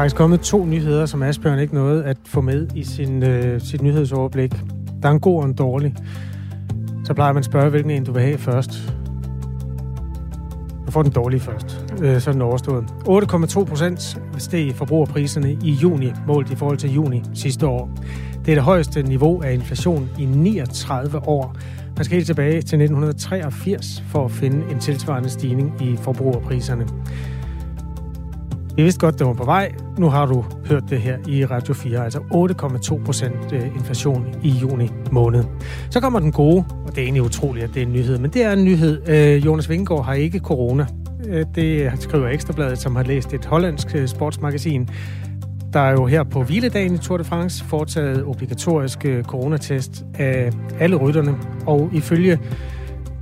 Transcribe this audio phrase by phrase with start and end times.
[0.00, 3.82] Faktisk kommet to nyheder, som Asbjørn ikke nåede at få med i sin, øh, sit
[3.82, 4.52] nyhedsoverblik.
[5.02, 5.94] Der er en god og en dårlig.
[7.04, 8.70] Så plejer man at spørge, hvilken en du vil have først.
[10.86, 11.86] Du får den dårlige først.
[12.02, 12.84] Øh, så er den overstået.
[13.08, 17.90] 8,2 procent steg forbrugerpriserne i juni, målt i forhold til juni sidste år.
[18.44, 21.56] Det er det højeste niveau af inflation i 39 år.
[21.96, 26.86] Man skal helt tilbage til 1983 for at finde en tilsvarende stigning i forbrugerpriserne.
[28.80, 29.72] Vi vidste godt, det var på vej.
[29.98, 34.48] Nu har du hørt det her i Radio 4, altså 8,2 procent øh, inflation i
[34.50, 35.44] juni måned.
[35.90, 38.30] Så kommer den gode, og det er egentlig utroligt, at det er en nyhed, men
[38.30, 39.08] det er en nyhed.
[39.08, 40.86] Øh, Jonas Vingegaard har ikke corona.
[41.28, 44.88] Øh, det skriver Ekstrabladet, som har læst et hollandsk øh, sportsmagasin.
[45.72, 50.96] Der er jo her på hviledagen i Tour de France foretaget obligatorisk coronatest af alle
[50.96, 51.34] rytterne,
[51.66, 52.38] og ifølge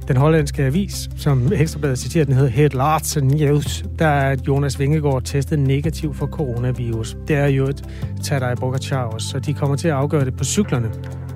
[0.08, 5.22] den hollandske avis, som Ekstrabladet citerer, den hedder Het Laatste News, der er Jonas Vingegaard
[5.22, 7.16] testet negativ for coronavirus.
[7.28, 7.84] Det er jo et
[8.24, 10.90] Tadej Pogacar også, så de kommer til at afgøre det på cyklerne.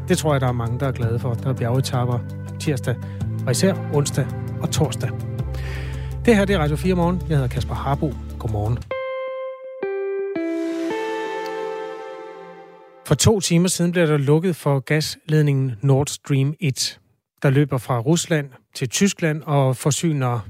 [0.09, 1.34] Det tror jeg, der er mange, der er glade for.
[1.34, 2.19] Der er bjergetapper
[2.61, 2.97] tirsdag,
[3.47, 4.27] og især onsdag
[4.62, 5.11] og torsdag.
[6.25, 7.23] Det her det er Radio 4 Morgen.
[7.28, 8.12] Jeg hedder Kasper Harbo.
[8.39, 8.78] Godmorgen.
[13.06, 16.98] For to timer siden blev der lukket for gasledningen Nord Stream 1
[17.43, 20.41] der løber fra Rusland til Tyskland og forsyner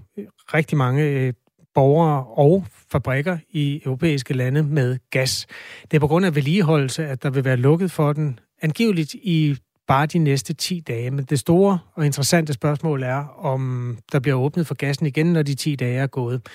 [0.55, 1.33] rigtig mange øh,
[1.75, 5.47] borgere og fabrikker i europæiske lande med gas.
[5.91, 9.57] Det er på grund af vedligeholdelse, at der vil være lukket for den angiveligt i
[9.87, 11.11] bare de næste 10 dage.
[11.11, 15.43] Men det store og interessante spørgsmål er, om der bliver åbnet for gassen igen, når
[15.43, 16.47] de 10 dage er gået.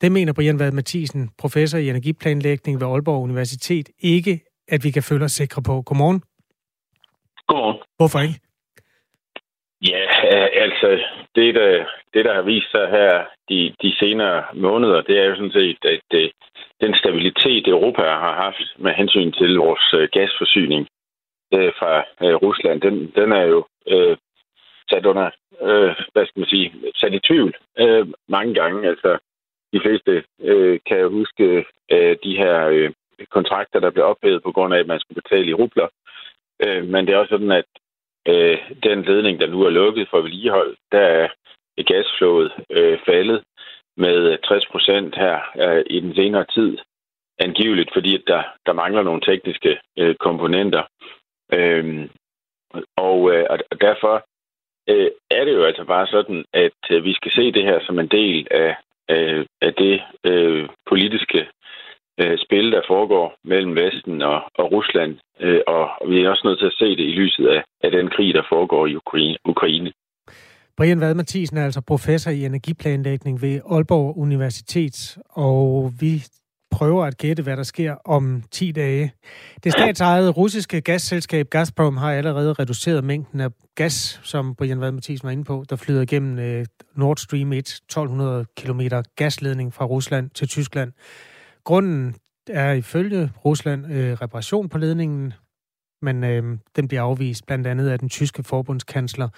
[0.00, 5.02] Det mener Brian Vad Mathisen, professor i energiplanlægning ved Aalborg Universitet, ikke, at vi kan
[5.02, 5.82] føle os sikre på.
[5.82, 6.22] Godmorgen.
[7.48, 7.82] Godmorgen.
[7.96, 8.40] Hvorfor ikke?
[9.82, 11.02] Ja, øh, altså
[11.34, 15.34] det der, det, der har vist sig her de, de senere måneder, det er jo
[15.34, 16.32] sådan set, at det,
[16.80, 20.88] den stabilitet, Europa har haft med hensyn til vores øh, gasforsyning
[21.54, 24.16] øh, fra øh, Rusland, den, den er jo øh,
[24.90, 25.30] sat under,
[25.62, 28.88] øh, hvad skal man sige, sat i tvivl øh, mange gange.
[28.88, 29.18] Altså,
[29.72, 32.92] de fleste øh, kan jo huske øh, de her øh,
[33.30, 35.88] kontrakter, der blev ophævet på grund af, at man skulle betale i rubler.
[36.64, 37.64] Øh, men det er også sådan, at
[38.26, 41.28] øh, den ledning, der nu er lukket for vedligehold, der er
[41.82, 43.42] gasflået øh, faldet
[43.96, 46.78] med øh, 60 procent her øh, i den senere tid.
[47.38, 50.82] Angiveligt, fordi der, der mangler nogle tekniske øh, komponenter.
[51.52, 52.02] Øhm,
[52.74, 54.24] øh, og, øh, og derfor
[54.88, 57.98] øh, er det jo altså bare sådan, at øh, vi skal se det her som
[57.98, 58.76] en del af,
[59.10, 61.48] øh, af det øh, politiske
[62.20, 65.12] øh, spil, der foregår mellem Vesten og, og Rusland.
[65.40, 68.08] Øh, og vi er også nødt til at se det i lyset af, af den
[68.14, 69.36] krig, der foregår i Ukraine.
[69.44, 69.92] Ukraine.
[70.76, 76.22] Brian Vad Mathisen er altså professor i energiplanlægning ved Aalborg Universitet, og vi
[76.70, 79.12] prøver at gætte, hvad der sker om 10 dage.
[79.64, 85.26] Det statsejede russiske gasselskab Gazprom har allerede reduceret mængden af gas, som Brian Vad Mathisen
[85.26, 88.80] var inde på, der flyder gennem øh, Nord Stream 1, 1200 km
[89.16, 90.92] gasledning fra Rusland til Tyskland.
[91.68, 92.14] Grunden
[92.50, 95.32] er ifølge Rusland øh, reparation på ledningen,
[96.02, 96.42] men øh,
[96.76, 99.28] den bliver afvist blandt andet af den tyske forbundskansler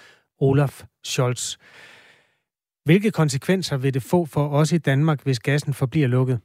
[0.41, 1.57] Olaf Scholz.
[2.85, 6.39] Hvilke konsekvenser vil det få for os i Danmark, hvis gassen forbliver lukket?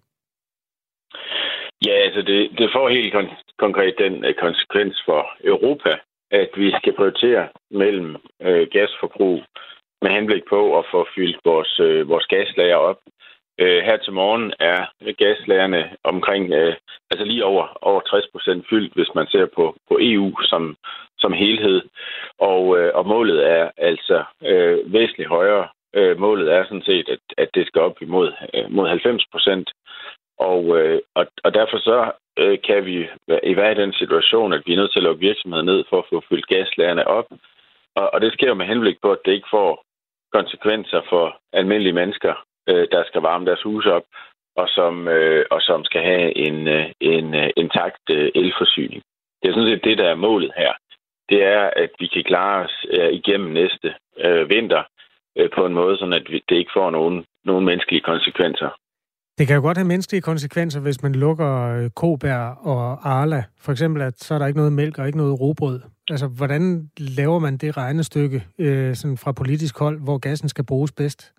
[1.87, 5.93] Ja, altså det, det får helt kon- konkret den øh, konsekvens for Europa,
[6.31, 9.43] at vi skal prioritere mellem øh, gasforbrug
[10.03, 12.99] med henblik på at få fyldt vores, øh, vores gaslager op
[13.59, 14.87] Øh, her til morgen er
[15.19, 16.75] gaslagerne omkring, øh,
[17.11, 20.77] altså lige over, over 60 procent fyldt, hvis man ser på, på EU som,
[21.19, 21.83] som helhed.
[22.39, 25.69] Og, øh, og målet er altså øh, væsentligt højere.
[25.95, 29.71] Øh, målet er sådan set, at, at det skal op imod øh, mod 90 procent.
[30.39, 33.09] Og, øh, og, og derfor så øh, kan vi
[33.43, 35.99] i være i den situation, at vi er nødt til at lukke virksomheden ned for
[35.99, 37.27] at få fyldt gaslagerne op.
[37.95, 39.85] Og, og det sker jo med henblik på, at det ikke får
[40.33, 42.35] konsekvenser for almindelige mennesker,
[42.69, 44.03] øh, der skal varme deres hus op,
[44.57, 49.03] og som, øh, og som skal have en, øh, en øh, intakt øh, elforsyning.
[49.43, 50.73] Det er sådan set det, der er målet her.
[51.29, 53.95] Det er, at vi kan klare os øh, igennem næste
[54.25, 54.83] øh, vinter
[55.39, 58.71] øh, på en måde, så at vi, det ikke får nogen, nogen menneskelige konsekvenser.
[59.39, 63.45] Det kan jo godt have menneskelige konsekvenser, hvis man lukker øh, Kobær og Arla.
[63.61, 65.81] For eksempel, at så er der ikke noget mælk og ikke noget robrød.
[66.11, 70.93] Altså, hvordan laver man det regnestykke øh, sådan fra politisk hold, hvor gassen skal bruges
[70.93, 71.33] bedst?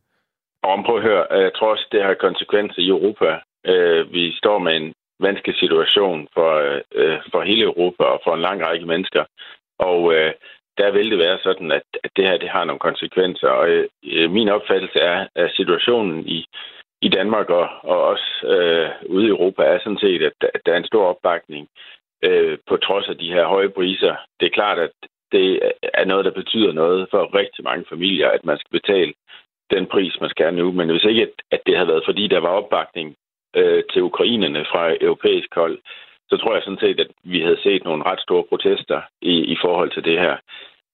[0.66, 3.40] Og prøv at høre, øh, jeg tror også, det har konsekvenser i Europa.
[3.72, 6.52] Øh, vi står med en vanskelig situation for,
[6.96, 9.24] øh, for hele Europa og for en lang række mennesker.
[9.80, 10.14] Og
[10.78, 13.48] der vil det være sådan, at, at det her det har nogle konsekvenser.
[13.48, 13.68] Og
[14.30, 16.46] min opfattelse er, at situationen i,
[17.02, 20.74] i Danmark og, og også øh, ude i Europa, er sådan set, at, at der
[20.74, 21.68] er en stor opbakning
[22.24, 24.16] øh, på trods af de her høje priser.
[24.40, 24.92] Det er klart, at
[25.32, 29.14] det er noget, der betyder noget for rigtig mange familier, at man skal betale
[29.72, 30.72] den pris, man skal nu.
[30.72, 33.16] Men hvis ikke, at det havde været, fordi der var opbakning
[33.56, 35.78] øh, til ukrainerne fra europæisk hold,
[36.30, 39.58] så tror jeg sådan set, at vi havde set nogle ret store protester i, i
[39.62, 40.36] forhold til det her.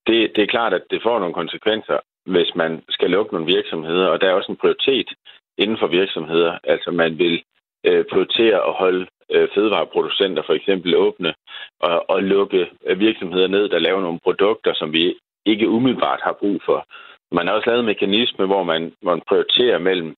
[0.08, 4.08] Det, det er klart, at det får nogle konsekvenser, hvis man skal lukke nogle virksomheder,
[4.08, 5.10] og der er også en prioritet
[5.58, 6.58] inden for virksomheder.
[6.64, 7.44] Altså man vil
[7.86, 11.34] øh, prioritere at holde øh, fødevareproducenter for eksempel åbne
[11.80, 15.16] og, og lukke øh, virksomheder ned, der laver nogle produkter, som vi
[15.46, 16.88] ikke umiddelbart har brug for.
[17.32, 20.16] Man har også lavet en mekanisme, hvor man, man prioriterer mellem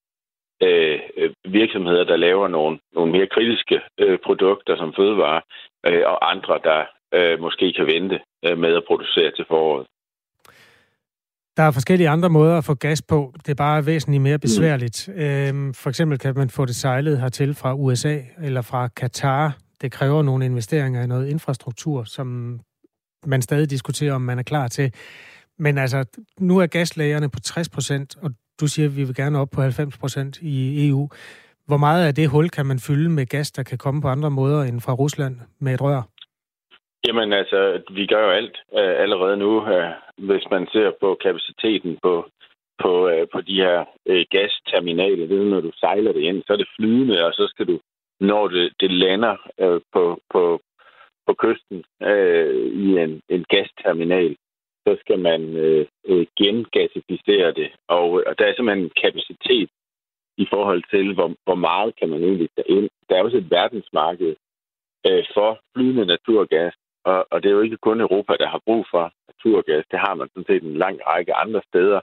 [0.62, 0.98] øh,
[1.44, 5.40] virksomheder, der laver nogle, nogle mere kritiske øh, produkter som fødevare,
[5.86, 6.80] øh, og andre, der
[7.14, 9.86] øh, måske kan vente øh, med at producere til foråret.
[11.56, 13.32] Der er forskellige andre måder at få gas på.
[13.36, 15.08] Det er bare væsentligt mere besværligt.
[15.08, 15.22] Mm.
[15.22, 19.56] Øhm, for eksempel kan man få det sejlet hertil fra USA eller fra Katar.
[19.80, 22.60] Det kræver nogle investeringer i noget infrastruktur, som
[23.26, 24.92] man stadig diskuterer, om man er klar til.
[25.58, 28.30] Men altså, nu er gaslagerne på 60 procent, og
[28.60, 31.08] du siger, at vi vil gerne op på 90 procent i EU.
[31.66, 34.30] Hvor meget af det hul kan man fylde med gas, der kan komme på andre
[34.30, 36.02] måder end fra Rusland med et rør?
[37.06, 39.50] Jamen altså, vi gør jo alt uh, allerede nu.
[39.56, 39.90] Uh,
[40.28, 42.28] hvis man ser på kapaciteten på,
[42.82, 46.52] på, uh, på de her uh, gasterminaler, det er, når du sejler det ind, så
[46.52, 47.80] er det flydende, og så skal du,
[48.20, 50.60] når det, det lander uh, på, på,
[51.26, 52.54] på kysten uh,
[52.84, 54.36] i en, en gasterminal,
[54.86, 57.70] så skal man øh, øh gengasificere det.
[57.88, 59.70] Og, øh, og der er simpelthen en kapacitet
[60.36, 62.88] i forhold til, hvor, hvor meget kan man egentlig tage ind.
[63.08, 64.36] Der er også et verdensmarked
[65.06, 68.86] øh, for flydende naturgas, og, og det er jo ikke kun Europa, der har brug
[68.90, 69.84] for naturgas.
[69.90, 72.00] Det har man sådan set en lang række andre steder.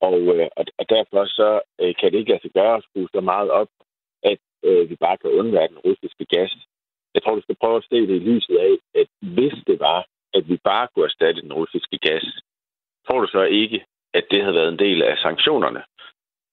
[0.00, 0.48] Og, øh,
[0.78, 3.68] og derfor så øh, kan det ikke lade sig gøre at skrue så meget op,
[4.22, 6.52] at øh, vi bare kan undvære den russiske gas.
[7.14, 10.06] Jeg tror, du skal prøve at se det i lyset af, at hvis det var,
[10.34, 12.24] at vi bare kunne erstatte den russiske gas,
[13.06, 13.84] tror du så ikke,
[14.14, 15.82] at det havde været en del af sanktionerne?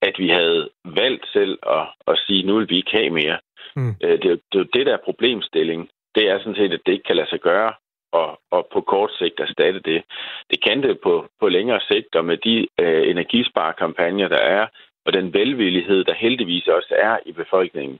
[0.02, 3.38] At vi havde valgt selv at, at sige, nu vil vi ikke have mere.
[3.76, 3.94] Mm.
[4.00, 5.90] Det, er, det er det, der er problemstilling.
[6.14, 7.72] Det er sådan set, at det ikke kan lade sig gøre,
[8.12, 10.02] og, og på kort sigt erstatte det.
[10.50, 14.66] Det kan det på, på længere sigt, og med de øh, energisparekampagner, der er,
[15.06, 17.98] og den velvillighed, der heldigvis også er i befolkningen,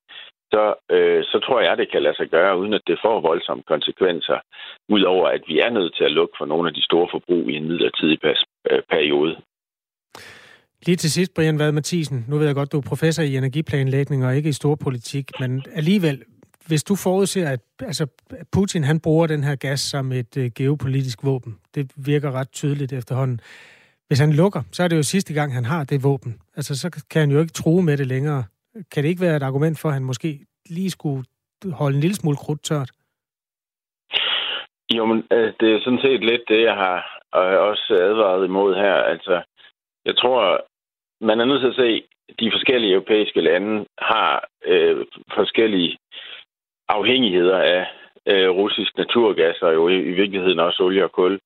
[0.52, 3.62] så, øh, så tror jeg, det kan lade sig gøre, uden at det får voldsomme
[3.72, 4.38] konsekvenser,
[4.88, 7.54] udover at vi er nødt til at lukke for nogle af de store forbrug i
[7.56, 8.18] en midlertidig
[8.70, 9.36] øh, periode.
[10.86, 12.24] Lige til sidst, Brian Vad Mathisen.
[12.28, 16.22] Nu ved jeg godt, du er professor i energiplanlægning og ikke i storpolitik, men alligevel,
[16.66, 18.06] hvis du forudser, at altså,
[18.52, 22.92] Putin han bruger den her gas som et øh, geopolitisk våben, det virker ret tydeligt
[22.92, 23.40] efterhånden.
[24.08, 26.40] Hvis han lukker, så er det jo sidste gang, han har det våben.
[26.56, 28.44] Altså, så kan han jo ikke true med det længere.
[28.92, 31.24] Kan det ikke være et argument for, at han måske lige skulle
[31.72, 32.90] holde en lille smule krudt tørt?
[34.96, 36.98] Jo, men øh, det er sådan set lidt det, jeg har
[37.34, 38.94] øh, også advaret imod her.
[38.94, 39.42] Altså,
[40.04, 40.66] jeg tror,
[41.20, 45.98] man er nødt til at se, at de forskellige europæiske lande har øh, forskellige
[46.88, 47.86] afhængigheder af
[48.26, 51.40] øh, russisk naturgas, og jo i, i virkeligheden også olie og kul.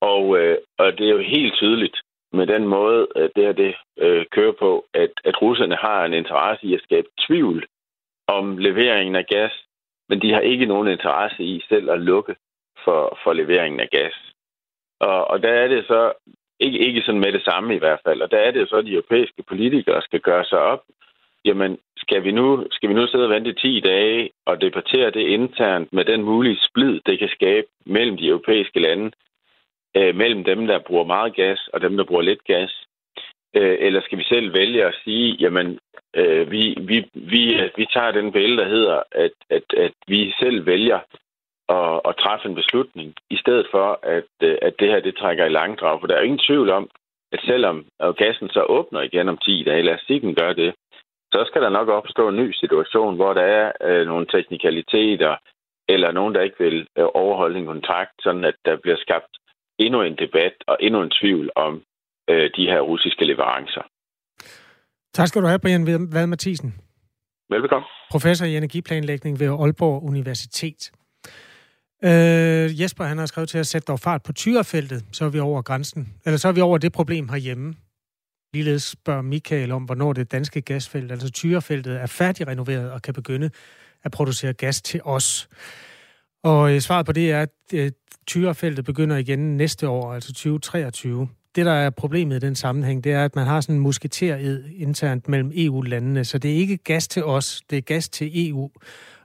[0.00, 1.96] Og, øh, og det er jo helt tydeligt,
[2.32, 6.12] med den måde, at det her det, øh, kører på, at, at russerne har en
[6.12, 7.66] interesse i at skabe tvivl
[8.26, 9.52] om leveringen af gas,
[10.08, 12.36] men de har ikke nogen interesse i selv at lukke
[12.84, 14.14] for, for leveringen af gas.
[15.00, 16.12] Og, og der er det så,
[16.60, 18.84] ikke, ikke sådan med det samme i hvert fald, og der er det så, at
[18.84, 20.82] de europæiske politikere skal gøre sig op,
[21.44, 25.20] jamen skal vi nu, skal vi nu sidde og vente 10 dage og debattere det
[25.20, 29.10] internt med den mulige splid, det kan skabe mellem de europæiske lande,
[29.96, 32.86] øh, mellem dem, der bruger meget gas, og dem, der bruger lidt gas?
[33.56, 35.78] Øh, eller skal vi selv vælge at sige, jamen,
[36.16, 40.34] øh, vi, vi, vi, øh, vi tager den bælge, der hedder, at, at, at vi
[40.40, 41.00] selv vælger
[41.68, 45.44] at, at træffe en beslutning, i stedet for, at, øh, at det her det trækker
[45.44, 46.00] i langdrag.
[46.00, 46.90] For der er ingen tvivl om,
[47.32, 50.52] at selvom øh, gassen så åbner igen om 10 dage, lad os sige, den gør
[50.52, 50.74] det,
[51.32, 55.36] så skal der nok opstå en ny situation, hvor der er øh, nogle teknikaliteter,
[55.88, 59.37] eller nogen, der ikke vil øh, overholde en kontrakt, sådan at der bliver skabt
[59.78, 61.82] endnu en debat og endnu en tvivl om
[62.30, 63.82] øh, de her russiske leverancer.
[65.14, 66.74] Tak skal du have, Brian Vad Mathisen.
[67.50, 67.86] Velbekomme.
[68.10, 70.92] Professor i energiplanlægning ved Aalborg Universitet.
[72.04, 75.38] Øh, Jesper han har skrevet til at sætte dog fart på tyrefeltet, så er vi
[75.38, 76.14] over grænsen.
[76.24, 77.74] Eller så er vi over det problem herhjemme.
[78.54, 83.50] Ligeledes spørger Michael om, hvornår det danske gasfelt, altså tyrefeltet, er færdigrenoveret og kan begynde
[84.04, 85.48] at producere gas til os.
[86.42, 87.90] Og øh, svaret på det er, at øh,
[88.28, 91.28] Tyrefeltet begynder igen næste år, altså 2023.
[91.54, 94.64] det, der er problemet i den sammenhæng, det er, at man har sådan en musketered
[94.76, 98.70] internt mellem EU-landene, så det er ikke gas til os, det er gas til EU,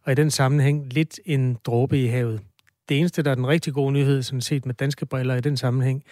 [0.04, 2.42] og i den sammenhæng lidt en dråbe i havet.
[2.90, 5.58] Det eneste, der er den rigtig gode nyhed, sådan set med danske briller i den
[5.58, 6.04] sammenhæng,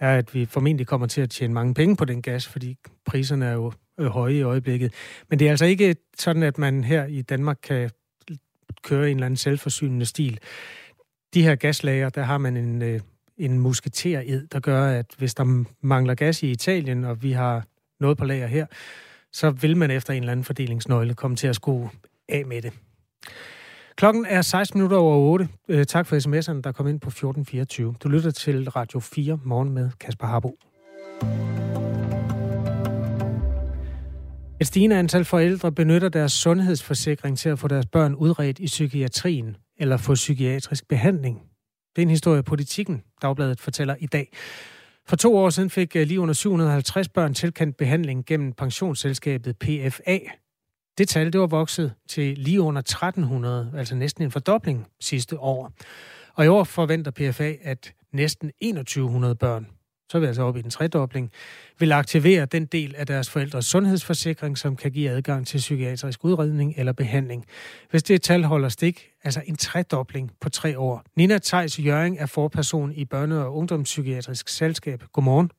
[0.00, 2.76] er, at vi formentlig kommer til at tjene mange penge på den gas, fordi
[3.06, 4.92] priserne er jo øh, høje i øjeblikket.
[5.28, 7.90] Men det er altså ikke sådan, at man her i Danmark kan
[8.82, 10.38] køre en eller anden selvforsynende stil.
[11.34, 13.00] De her gaslager, der har man en, øh,
[13.38, 17.64] en musketered, der gør, at hvis der mangler gas i Italien, og vi har
[18.00, 18.66] noget på lager her,
[19.32, 21.90] så vil man efter en eller anden fordelingsnøgle komme til at skue
[22.28, 22.72] af med det.
[23.96, 25.48] Klokken er 16 minutter over 8.
[25.68, 27.94] Øh, tak for sms'erne, der kom ind på 1424.
[28.02, 30.58] Du lytter til Radio 4 morgen med Kasper Harbo.
[34.60, 39.56] Et stigende antal forældre benytter deres sundhedsforsikring til at få deres børn udredt i psykiatrien
[39.78, 41.42] eller få psykiatrisk behandling.
[41.96, 44.32] Det er en historie, politikken Dagbladet fortæller i dag.
[45.06, 50.18] For to år siden fik eh, lige under 750 børn tilkendt behandling gennem pensionsselskabet PFA.
[50.98, 55.72] Det tal det var vokset til lige under 1300, altså næsten en fordobling sidste år.
[56.34, 59.66] Og i år forventer PFA, at næsten 2100 børn
[60.10, 61.32] så er vi altså oppe i en tredobling,
[61.78, 66.74] vil aktivere den del af deres forældres sundhedsforsikring, som kan give adgang til psykiatrisk udredning
[66.78, 67.46] eller behandling.
[67.90, 71.02] Hvis det tal holder stik, altså en tredobling på tre år.
[71.16, 75.00] Nina Theis Jøring er forperson i Børne- og Ungdomspsykiatrisk Selskab.
[75.12, 75.50] Godmorgen.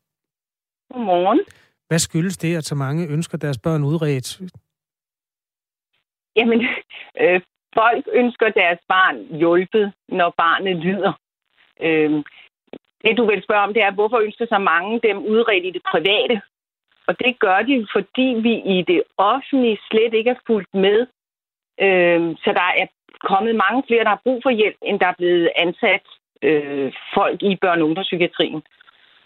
[0.94, 1.40] Godmorgen.
[1.88, 4.42] Hvad skyldes det, at så mange ønsker deres børn udredt?
[6.36, 6.60] Jamen,
[7.22, 7.42] øh,
[7.74, 11.14] folk ønsker deres barn hjulpet, når barnet lider.
[11.82, 12.24] Øh,
[13.06, 15.82] det, du vil spørge om, det er, hvorfor ønsker så mange dem udredt i det
[15.92, 16.42] private?
[17.08, 21.08] Og det gør de, fordi vi i det offentlige slet ikke er fulgt med.
[21.86, 22.88] Øh, så der er
[23.20, 26.06] kommet mange flere, der har brug for hjælp, end der er blevet ansat
[26.42, 28.62] øh, folk i børne- og ungdomspsykiatrien.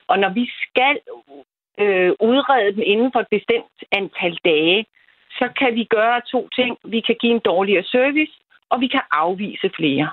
[0.07, 0.99] Og når vi skal
[1.79, 4.85] øh, udrede dem inden for et bestemt antal dage,
[5.39, 6.77] så kan vi gøre to ting.
[6.83, 8.33] Vi kan give en dårligere service,
[8.69, 10.09] og vi kan afvise flere.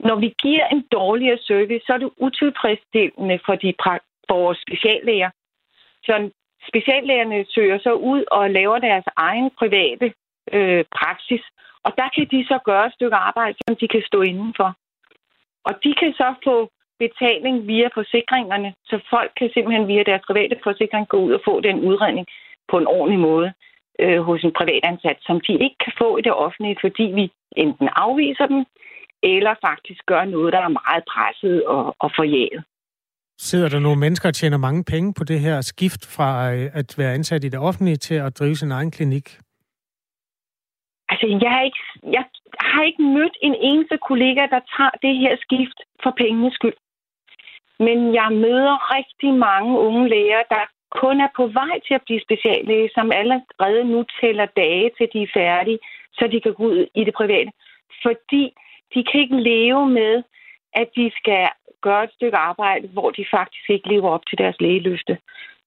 [0.00, 3.74] Når vi giver en dårligere service, så er det utilfredsstillende for, de
[4.28, 5.30] for vores speciallæger.
[6.04, 6.30] Så
[6.68, 10.12] speciallægerne søger så ud og laver deres egen private
[10.52, 11.42] øh, praksis,
[11.82, 14.70] og der kan de så gøre et stykke arbejde, som de kan stå indenfor.
[15.64, 20.56] Og de kan så få betaling via forsikringerne, så folk kan simpelthen via deres private
[20.62, 22.26] forsikring gå ud og få den udredning
[22.68, 23.52] på en ordentlig måde
[23.98, 27.88] øh, hos en privatansat, som de ikke kan få i det offentlige, fordi vi enten
[27.96, 28.64] afviser dem,
[29.22, 32.64] eller faktisk gør noget, der er meget presset og, og forjaget.
[33.38, 36.94] Sidder der nogle mennesker og tjener mange penge på det her skift fra øh, at
[36.98, 39.26] være ansat i det offentlige til at drive sin egen klinik?
[41.08, 41.82] Altså, jeg har ikke,
[42.16, 42.24] jeg
[42.60, 46.78] har ikke mødt en eneste kollega, der tager det her skift for pengenes skyld.
[47.86, 50.64] Men jeg møder rigtig mange unge læger, der
[51.02, 55.22] kun er på vej til at blive speciallæge, som allerede nu tæller dage til de
[55.22, 55.78] er færdige,
[56.12, 57.50] så de kan gå ud i det private.
[58.04, 58.44] Fordi
[58.94, 60.14] de kan ikke leve med,
[60.80, 61.42] at de skal
[61.86, 65.14] gøre et stykke arbejde, hvor de faktisk ikke lever op til deres lægeløfte.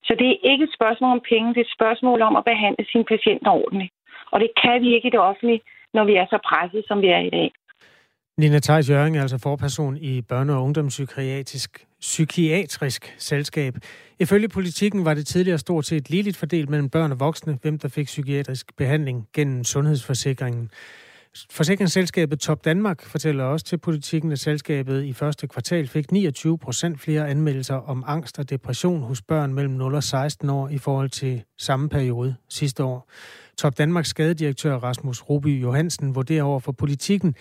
[0.04, 2.86] Så det er ikke et spørgsmål om penge, det er et spørgsmål om at behandle
[2.92, 3.94] sine patienter ordentligt.
[4.32, 5.62] Og det kan vi ikke i det offentlige,
[5.94, 7.52] når vi er så presset, som vi er i dag.
[8.38, 13.74] Nina Theis Jørgen er altså forperson i Børne- og Ungdomspsykiatrisk psykiatrisk selskab.
[14.20, 17.90] Ifølge politikken var det tidligere stort set ligeligt fordelt mellem børn og voksne, hvem der
[17.90, 20.72] fik psykiatrisk behandling gennem sundhedsforsikringen.
[21.50, 27.02] Forsikringsselskabet Top Danmark fortæller også til politikken, at selskabet i første kvartal fik 29 procent
[27.02, 31.10] flere anmeldelser om angst og depression hos børn mellem 0 og 16 år i forhold
[31.10, 33.10] til samme periode sidste år.
[33.58, 37.36] Top Danmarks skadedirektør Rasmus Ruby Johansen vurderer over for politikken,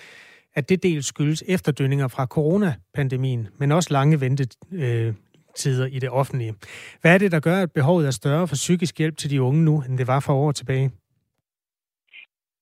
[0.55, 6.55] at det dels skyldes efterdønninger fra coronapandemien, men også lange ventetider i det offentlige.
[7.01, 9.65] Hvad er det, der gør, at behovet er større for psykisk hjælp til de unge
[9.65, 10.91] nu, end det var for år tilbage?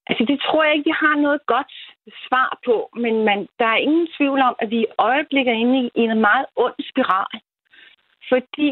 [0.09, 1.73] Altså, det tror jeg ikke, vi har noget godt
[2.27, 5.79] svar på, men man, der er ingen tvivl om, at vi i øjeblikket er inde
[5.81, 7.41] i, i en meget ond spiral.
[8.29, 8.71] Fordi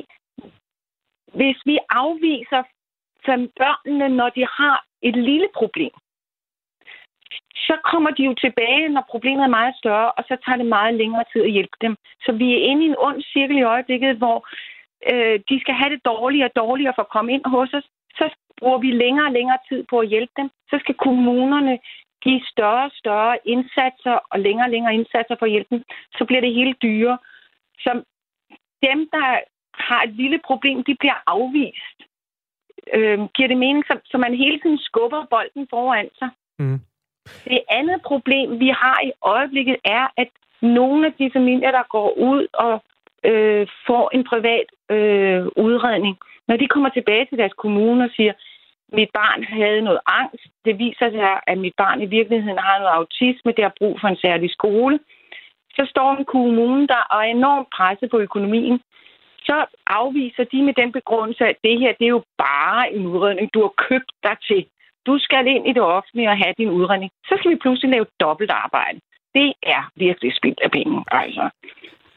[1.38, 2.62] hvis vi afviser
[3.24, 5.94] som børnene, når de har et lille problem,
[7.66, 10.94] så kommer de jo tilbage, når problemet er meget større, og så tager det meget
[10.94, 11.96] længere tid at hjælpe dem.
[12.24, 14.48] Så vi er inde i en ond cirkel i øjeblikket, hvor
[15.12, 17.86] øh, de skal have det dårligere og dårligere for at komme ind hos os,
[18.18, 18.24] så
[18.58, 20.48] bruger vi længere og længere tid på at hjælpe dem.
[20.70, 21.78] Så skal kommunerne
[22.22, 25.82] give større og større indsatser og længere og længere indsatser for at hjælpe dem.
[26.18, 27.18] Så bliver det hele dyre.
[27.78, 27.90] Så
[28.82, 29.26] dem, der
[29.74, 31.98] har et lille problem, de bliver afvist.
[32.94, 36.30] Øh, giver det mening, så, så man hele tiden skubber bolden foran sig.
[36.58, 36.80] Mm.
[37.44, 40.28] Det andet problem, vi har i øjeblikket, er, at
[40.62, 42.82] nogle af de familier, der går ud og
[43.30, 46.16] øh, får en privat øh, udredning,
[46.48, 48.32] når de kommer tilbage til deres kommune og siger,
[48.92, 52.92] mit barn havde noget angst, det viser sig, at mit barn i virkeligheden har noget
[52.92, 54.98] autisme, det har brug for en særlig skole,
[55.76, 58.80] så står en kommune der og er enormt presset på økonomien,
[59.48, 63.54] så afviser de med den begrundelse, at det her det er jo bare en udredning,
[63.54, 64.66] du har købt dig til.
[65.06, 67.10] Du skal ind i det offentlige og have din udredning.
[67.28, 69.00] Så skal vi pludselig lave dobbelt arbejde.
[69.34, 71.50] Det er virkelig spild af penge, altså.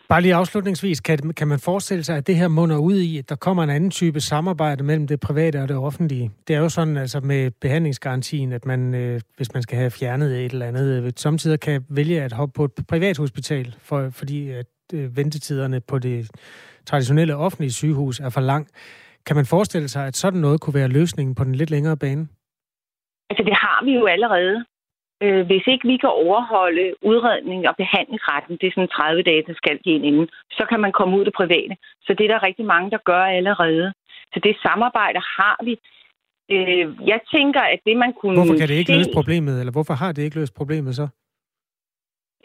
[0.09, 3.29] Bare lige afslutningsvis, kan, kan man forestille sig, at det her munder ud i, at
[3.29, 6.31] der kommer en anden type samarbejde mellem det private og det offentlige?
[6.47, 10.45] Det er jo sådan altså med behandlingsgarantien, at man, øh, hvis man skal have fjernet
[10.45, 14.49] et eller andet, øh, samtidig kan vælge at hoppe på et privat hospital, for, fordi
[14.49, 16.29] at øh, ventetiderne på det
[16.85, 18.67] traditionelle offentlige sygehus er for lang.
[19.25, 22.27] Kan man forestille sig, at sådan noget kunne være løsningen på den lidt længere bane?
[23.29, 24.65] Altså, det har vi jo allerede
[25.23, 29.53] øh, hvis ikke vi kan overholde udredning og behandlingsretten, det er sådan 30 dage, der
[29.61, 31.75] skal give inden, så kan man komme ud det private.
[32.05, 33.93] Så det er der rigtig mange, der gør allerede.
[34.33, 35.73] Så det samarbejde har vi.
[36.55, 38.97] Øh, jeg tænker, at det man kunne Hvorfor kan det ikke se...
[38.97, 41.07] løse problemet, eller hvorfor har det ikke løst problemet så?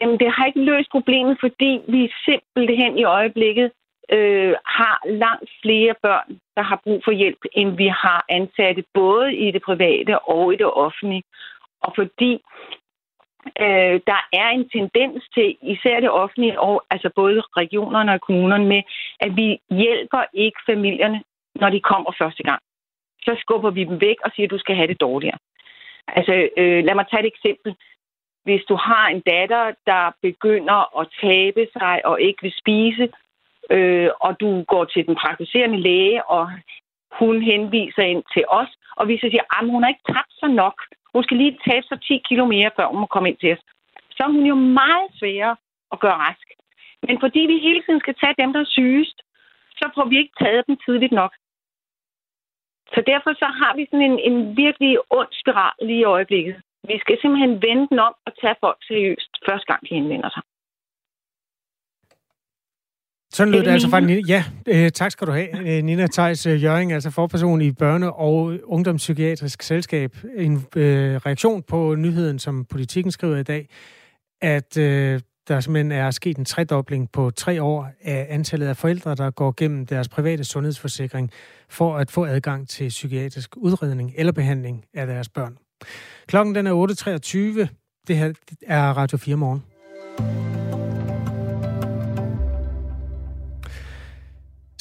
[0.01, 3.71] Jamen, det har ikke løst problemet, fordi vi simpelthen i øjeblikket
[4.11, 9.35] øh, har langt flere børn, der har brug for hjælp, end vi har ansatte både
[9.35, 11.23] i det private og i det offentlige
[11.85, 12.31] og fordi
[13.63, 18.65] øh, der er en tendens til, især det offentlige, og altså både regionerne og kommunerne,
[18.65, 18.81] med,
[19.19, 21.23] at vi hjælper ikke familierne,
[21.55, 22.61] når de kommer første gang.
[23.25, 25.37] Så skubber vi dem væk og siger, at du skal have det dårligere.
[26.07, 27.75] Altså, øh, lad mig tage et eksempel.
[28.43, 33.09] Hvis du har en datter, der begynder at tabe sig og ikke vil spise,
[33.69, 36.51] øh, og du går til den praktiserende læge, og
[37.19, 40.49] hun henviser ind til os, og vi så siger, at hun har ikke tabt sig
[40.49, 40.81] nok,
[41.15, 43.63] hun skal lige tabe sig 10 kilo mere, før hun må komme ind til os.
[44.15, 45.55] Så er hun jo meget sværere
[45.93, 46.47] at gøre rask.
[47.07, 49.17] Men fordi vi hele tiden skal tage dem, der er sygest,
[49.79, 51.33] så får vi ikke taget dem tidligt nok.
[52.93, 56.55] Så derfor så har vi sådan en, en virkelig ond spiral lige i øjeblikket.
[56.89, 60.43] Vi skal simpelthen vende den om og tage folk seriøst, første gang de henvender sig.
[63.35, 64.21] Sådan lød det, det altså fra Nina.
[64.27, 65.77] Ja, øh, tak skal du have.
[65.77, 70.15] Øh, Nina Theis øh, Jøring, altså forperson i Børne- og Ungdomspsykiatrisk Selskab.
[70.37, 73.69] En øh, reaktion på nyheden, som politikken skriver i dag,
[74.41, 79.15] at øh, der simpelthen er sket en tredobling på tre år af antallet af forældre,
[79.15, 81.31] der går gennem deres private sundhedsforsikring
[81.69, 85.57] for at få adgang til psykiatrisk udredning eller behandling af deres børn.
[86.27, 87.67] Klokken den er 8.23.
[88.07, 88.33] Det her
[88.67, 90.54] er Radio 4 morgen.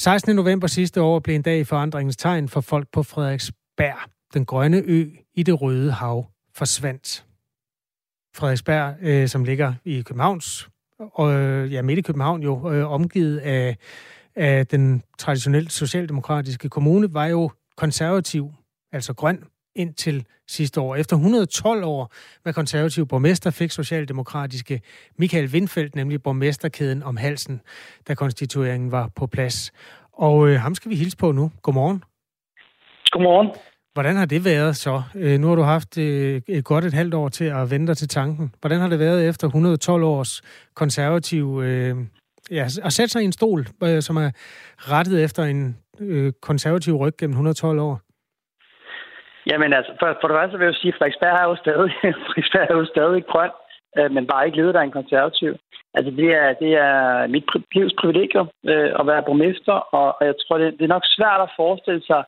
[0.04, 0.36] 16.
[0.36, 4.10] november sidste år blev en dag i forandringens tegn for folk på Frederiksberg.
[4.34, 7.26] Den grønne ø i det røde hav forsvandt.
[8.36, 13.38] Frederiksberg, øh, som ligger i Københavns, og øh, ja, midt i København jo, øh, omgivet
[13.38, 13.76] af,
[14.36, 18.50] af den traditionelt socialdemokratiske kommune, var jo konservativ,
[18.92, 19.44] altså grøn,
[19.76, 20.96] indtil sidste år.
[20.96, 22.12] Efter 112 år
[22.44, 24.80] med konservativ borgmester fik socialdemokratiske
[25.18, 27.60] Michael Windfeldt nemlig borgmesterkæden om halsen,
[28.08, 29.72] da konstitueringen var på plads.
[30.12, 31.50] Og øh, ham skal vi hilse på nu.
[31.62, 32.02] Godmorgen.
[33.10, 33.50] Godmorgen.
[33.94, 35.02] Hvordan har det været så?
[35.14, 38.08] Øh, nu har du haft øh, et godt et halvt år til at vente til
[38.08, 38.54] tanken.
[38.60, 40.42] Hvordan har det været efter 112 års
[40.74, 41.60] konservativ...
[41.64, 41.96] Øh,
[42.50, 44.30] ja, at sætte sig i en stol, øh, som er
[44.78, 48.00] rettet efter en øh, konservativ ryg gennem 112 år?
[49.50, 51.90] Jamen altså, for, for det første vil jeg sige, at Frederiksberg er jo stadig,
[52.24, 53.52] Frederiksberg er jo stadig grøn,
[53.98, 55.52] øh, men bare ikke ledet af en konservativ.
[55.96, 60.34] Altså, det er, det er mit livs privilegium øh, at være borgmester, og, og jeg
[60.36, 62.22] tror, det, det er nok svært at forestille sig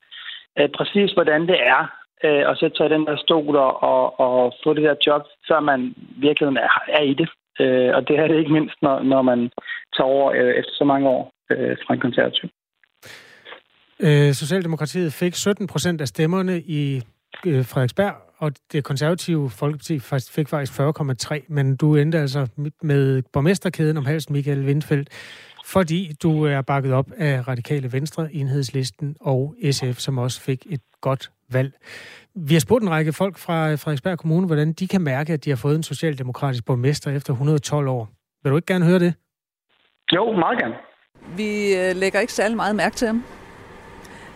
[0.59, 1.83] øh, præcis, hvordan det er
[2.24, 5.22] øh, at sætte sig i den der stol og, og, og få det der job,
[5.48, 7.29] før man virkelig er, er i det.
[7.61, 9.50] Øh, og det er det ikke mindst, når, når man
[9.96, 12.48] tager over øh, efter så mange år øh, fra en konservativ.
[14.01, 17.03] Øh, Socialdemokratiet fik 17 procent af stemmerne i
[17.47, 19.99] øh, Frederiksberg, og det konservative Folkeparti
[20.31, 22.47] fik faktisk 40,3, men du endte altså
[22.83, 25.09] med borgmesterkæden om halsen Michael Windfeldt,
[25.65, 30.81] fordi du er bakket op af Radikale Venstre, Enhedslisten og SF, som også fik et
[31.01, 31.73] godt valg.
[32.35, 35.51] Vi har spurgt en række folk fra Frederiksberg Kommune, hvordan de kan mærke, at de
[35.51, 38.09] har fået en socialdemokratisk borgmester efter 112 år.
[38.43, 39.15] Vil du ikke gerne høre det?
[40.15, 40.75] Jo, meget gerne.
[41.37, 43.25] Vi øh, lægger ikke særlig meget mærke til ham.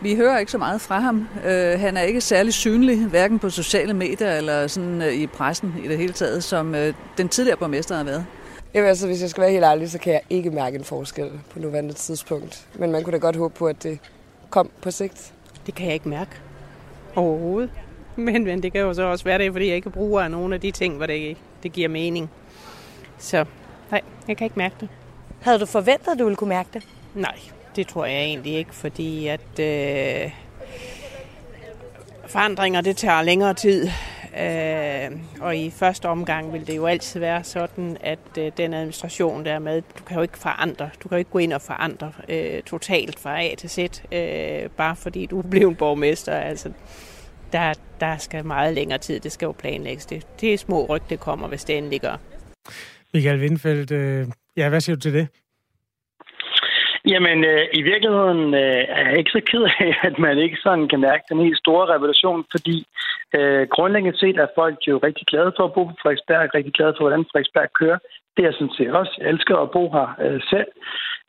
[0.02, 1.28] Vi hører ikke så meget fra ham.
[1.46, 5.74] Øh, han er ikke særlig synlig, hverken på sociale medier eller sådan øh, i pressen
[5.84, 8.26] i det hele taget, som øh, den tidligere borgmester har været.
[8.74, 11.30] Jamen altså, hvis jeg skal være helt ærlig, så kan jeg ikke mærke en forskel
[11.50, 12.66] på nuværende tidspunkt.
[12.74, 13.98] Men man kunne da godt håbe på, at det
[14.50, 15.32] kom på sigt.
[15.66, 16.30] Det kan jeg ikke mærke
[17.16, 17.70] overhovedet.
[18.16, 20.60] Men, men det kan jo så også være det, fordi jeg ikke bruger nogle af
[20.60, 22.30] de ting, hvor det, det giver mening.
[23.18, 23.44] Så
[23.90, 24.88] nej, jeg kan ikke mærke det.
[25.40, 26.82] Havde du forventet, at du ville kunne mærke det?
[27.14, 27.38] Nej,
[27.76, 30.30] det tror jeg egentlig ikke, fordi at øh,
[32.26, 33.88] forandringer det tager længere tid.
[34.40, 39.44] Øh, og i første omgang vil det jo altid være sådan, at øh, den administration
[39.44, 41.62] der er med, du kan jo ikke forandre, du kan jo ikke gå ind og
[41.62, 43.78] forandre øh, totalt fra A til Z,
[44.12, 46.32] øh, bare fordi du er blevet borgmester.
[46.32, 46.72] Altså,
[47.52, 50.06] der, der skal meget længere tid, det skal jo planlægges.
[50.06, 52.16] Det, det er små ryg, det kommer, hvis det endelig gør.
[53.14, 55.28] Michael Windfeldt, øh, ja, hvad siger du til det?
[57.08, 60.88] Jamen, øh, i virkeligheden øh, er jeg ikke så ked af, at man ikke sådan
[60.88, 62.86] kan mærke den helt store revolution, fordi
[63.36, 66.94] øh, grundlæggende set er folk jo rigtig glade for at bo på Frederiksberg, rigtig glade
[66.96, 67.98] for, hvordan Frederiksberg kører.
[68.34, 69.14] Det er jeg sådan set også.
[69.18, 70.70] Jeg elsker at bo her øh, selv.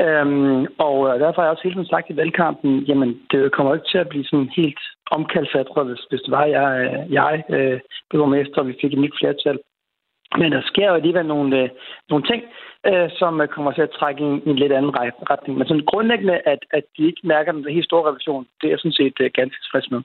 [0.06, 3.74] Øhm, og øh, derfor har jeg også hele tiden sagt i valgkampen, jamen, det kommer
[3.74, 4.82] ikke til at blive sådan helt
[5.12, 7.80] omkalfatret, hvis, hvis det var, jeg, øh, jeg øh,
[8.10, 9.58] blev mester, og vi fik et nyt flertal.
[10.38, 11.70] Men der sker jo alligevel nogle, øh,
[12.10, 12.42] nogle ting,
[12.90, 14.96] øh, som kommer til at trække i en, lidt anden
[15.32, 15.58] retning.
[15.58, 19.00] Men sådan grundlæggende, at, at de ikke mærker den helt store revision, det er sådan
[19.02, 20.02] set øh, ganske tilfreds med.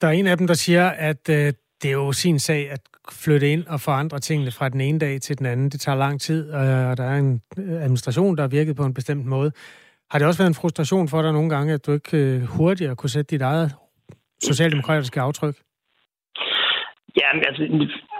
[0.00, 2.80] Der er en af dem, der siger, at øh, det er jo sin sag at
[3.24, 5.70] flytte ind og forandre tingene fra den ene dag til den anden.
[5.70, 8.94] Det tager lang tid, og der er en øh, administration, der har virket på en
[8.94, 9.52] bestemt måde.
[10.10, 12.96] Har det også været en frustration for dig nogle gange, at du ikke øh, hurtigere
[12.96, 13.74] kunne sætte dit eget
[14.42, 15.54] socialdemokratiske aftryk?
[17.20, 17.62] Ja, altså,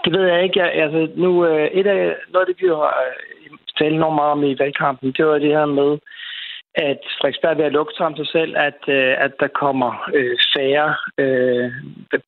[0.03, 0.63] det ved jeg ikke.
[0.63, 4.43] Altså, nu, øh, et af, noget af det, vi har øh, talt enormt meget om
[4.43, 5.97] i valgkampen, det var det her med,
[6.75, 10.95] at Frederiksberg vil have lukket om sig selv, at, øh, at der kommer øh, færre
[11.17, 11.71] øh,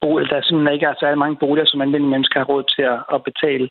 [0.01, 0.29] boliger.
[0.29, 2.99] Der simpelthen ikke altså, er særlig mange boliger, som almindelige mennesker har råd til at,
[3.13, 3.69] at betale.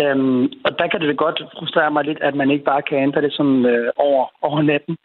[0.00, 3.22] Øhm, og der kan det godt frustrere mig lidt, at man ikke bare kan ændre
[3.22, 4.96] det som øh, over, over natten.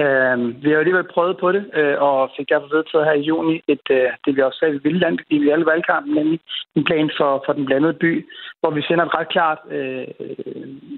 [0.00, 3.26] Øhm, vi har jo alligevel prøvet på det, øh, og fik derfor vedtaget her i
[3.30, 6.40] juni et, øh, det vi også sagde, vi ville i alle valgkampen, nemlig
[6.74, 8.26] en plan for, for den blandede by,
[8.60, 10.06] hvor vi sender et ret klart øh,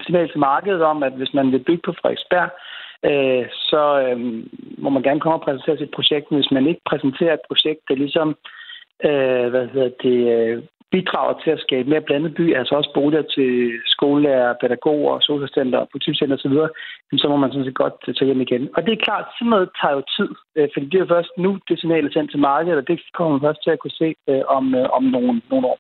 [0.05, 2.51] signal til markedet om, at hvis man vil bygge på Frederiksberg,
[3.11, 4.19] øh, så øh,
[4.79, 6.31] må man gerne komme og præsentere sit projekt.
[6.31, 8.29] Men hvis man ikke præsenterer et projekt, der ligesom
[9.05, 10.63] øh, hvad hedder det, øh,
[10.95, 13.51] bidrager til at skabe mere blandet by, altså også boliger til
[13.95, 16.57] skolelærer, pædagoger, socialcenter, politibetjenter osv.,
[17.23, 18.63] så må man sådan set godt tage hjem igen.
[18.77, 21.33] Og det er klart, sådan noget tager jo tid, øh, fordi det er jo først
[21.45, 23.99] nu, det signal er sendt til markedet, og det kommer man først til at kunne
[24.03, 25.79] se øh, om, øh, om nogle, nogle år.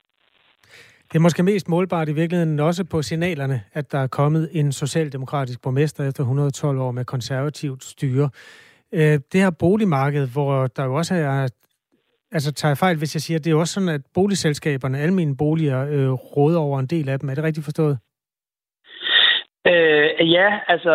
[1.08, 4.72] Det er måske mest målbart i virkeligheden også på signalerne, at der er kommet en
[4.72, 8.30] socialdemokratisk borgmester efter 112 år med konservativt styre.
[9.32, 11.48] Det her boligmarked, hvor der jo også er,
[12.32, 15.36] altså tager jeg fejl, hvis jeg siger, at det er også sådan, at boligselskaberne, almindelige
[15.36, 17.28] boliger, øh, råder over en del af dem.
[17.28, 17.98] Er det rigtigt forstået?
[19.72, 20.92] Øh, ja, altså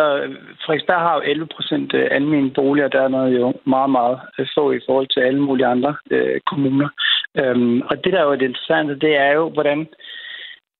[0.64, 4.46] Frederiksberg har jo 11 procent øh, almindelige boliger, der er noget jo meget, meget øh,
[4.56, 6.88] få i forhold til alle mulige andre øh, kommuner.
[7.40, 9.86] Øhm, og det, der er jo det interessante, det er jo, hvordan,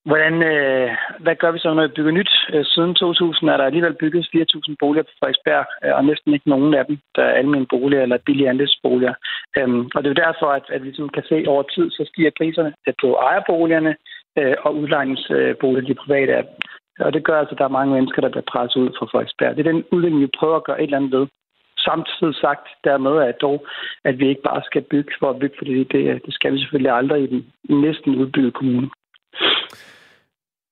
[0.05, 0.91] hvordan øh,
[1.25, 2.33] hvad gør vi så, når vi bygger nyt?
[2.55, 6.49] Øh, siden 2000 er der alligevel bygget 4.000 boliger på Frederiksberg, øh, og næsten ikke
[6.49, 9.15] nogen af dem, der er almindelige boliger eller billige andelsboliger.
[9.59, 12.03] Øhm, og det er jo derfor, at, at vi ligesom kan se over tid, så
[12.11, 13.97] stiger priserne øh, på ejerboligerne
[14.39, 16.45] øh, og udlejningsboliger, de private er.
[17.01, 19.57] og det gør altså, at der er mange mennesker, der bliver presset ud fra Frederiksberg.
[19.57, 21.27] Det er den udvikling, vi prøver at gøre et eller andet ved
[21.79, 23.67] samtidig sagt dermed, at dog,
[24.05, 26.93] at vi ikke bare skal bygge for at bygge, fordi det, det skal vi selvfølgelig
[26.93, 27.43] aldrig i den
[27.85, 28.91] næsten udbyggede kommune.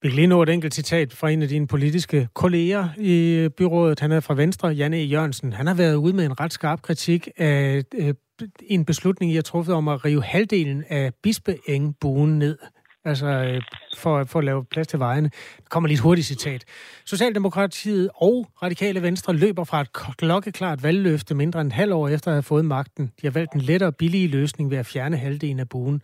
[0.02, 4.00] Vi kan lige nå et enkelt citat fra en af dine politiske kolleger i byrådet.
[4.00, 5.04] Han er fra Venstre, Janne e.
[5.04, 5.52] Jørgensen.
[5.52, 8.14] Han har været ude med en ret skarp kritik af øh,
[8.62, 12.58] en beslutning, I har truffet om at rive halvdelen af Bispeengbuen ned
[13.04, 13.62] altså øh,
[13.96, 15.30] for, for at lave plads til vejene.
[15.56, 16.64] Der kommer lige et hurtigt citat.
[17.04, 22.30] Socialdemokratiet og Radikale Venstre løber fra et klokkeklart valgløfte mindre end en halv år efter
[22.30, 23.06] at have fået magten.
[23.06, 26.02] De har valgt en lettere og billig løsning ved at fjerne halvdelen af buen.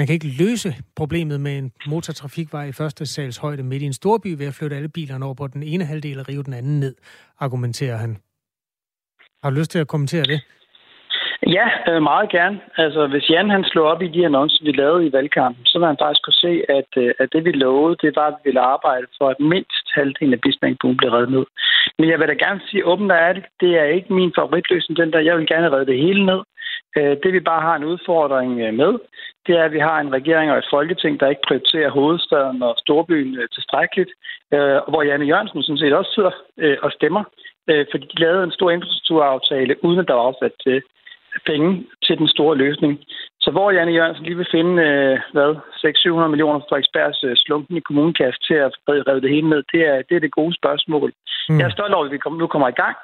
[0.00, 3.92] Man kan ikke løse problemet med en motortrafikvej i første sals højde midt i en
[3.92, 6.80] storby ved at flytte alle bilerne over på den ene halvdel og rive den anden
[6.80, 6.94] ned,
[7.40, 8.12] argumenterer han.
[9.42, 10.40] Har du lyst til at kommentere det?
[11.56, 12.60] Ja, øh, meget gerne.
[12.76, 15.86] Altså, hvis Jan han slog op i de annoncer, vi lavede i valgkampen, så vil
[15.86, 18.60] han faktisk kunne se, at, øh, at det vi lovede, det var, at vi ville
[18.74, 21.44] arbejde for, at mindst halvdelen af Bismarck blev reddet ned.
[21.98, 25.12] Men jeg vil da gerne sige åbent og ærligt, det er ikke min favoritløsning, den
[25.12, 25.18] der.
[25.28, 26.40] Jeg vil gerne redde det hele ned.
[26.96, 28.92] Øh, det vi bare har en udfordring øh, med,
[29.46, 32.74] det er, at vi har en regering og et folketing, der ikke prioriterer hovedstaden og
[32.78, 34.10] storbyen øh, tilstrækkeligt,
[34.90, 36.30] hvor Janne Jørgensen sådan set også sidder
[36.82, 37.24] og stemmer,
[37.90, 40.82] fordi de lavede en stor infrastrukturaftale, uden at der var afsat til
[41.46, 42.92] penge til den store løsning.
[43.44, 45.50] Så hvor Janne Jørgensen lige vil finde, øh, hvad,
[45.82, 48.72] 600-700 millioner fra Frederiksbergs øh, slumpen i kommunekasse til at
[49.08, 51.12] redde det hele ned, det er, det er det gode spørgsmål.
[51.48, 51.58] Mm.
[51.58, 52.96] Jeg er stolt over, at vi kom, nu kommer i gang.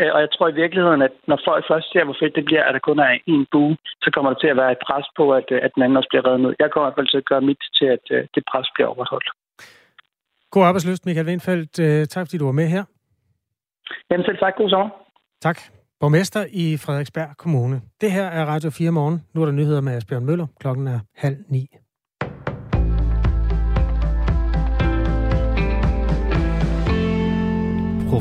[0.00, 2.64] Øh, og jeg tror i virkeligheden, at når folk først ser, hvor fedt det bliver,
[2.64, 5.24] at der kun er en bue, så kommer der til at være et pres på,
[5.38, 6.52] at, øh, at den anden også bliver reddet ned.
[6.62, 8.88] Jeg kommer i hvert fald til at gøre mit til, at øh, det pres bliver
[8.94, 9.28] overholdt.
[10.54, 11.74] God arbejdsløst, Michael Windfeldt.
[12.10, 12.84] Tak fordi du var med her.
[14.10, 14.56] Jamen selv tak.
[14.56, 14.88] God sommer.
[15.40, 15.58] Tak.
[16.02, 17.80] Borgmester i Frederiksberg Kommune.
[18.00, 19.22] Det her er Radio 4 morgen.
[19.34, 20.46] Nu er der nyheder med Asbjørn Møller.
[20.60, 21.68] Klokken er halv ni.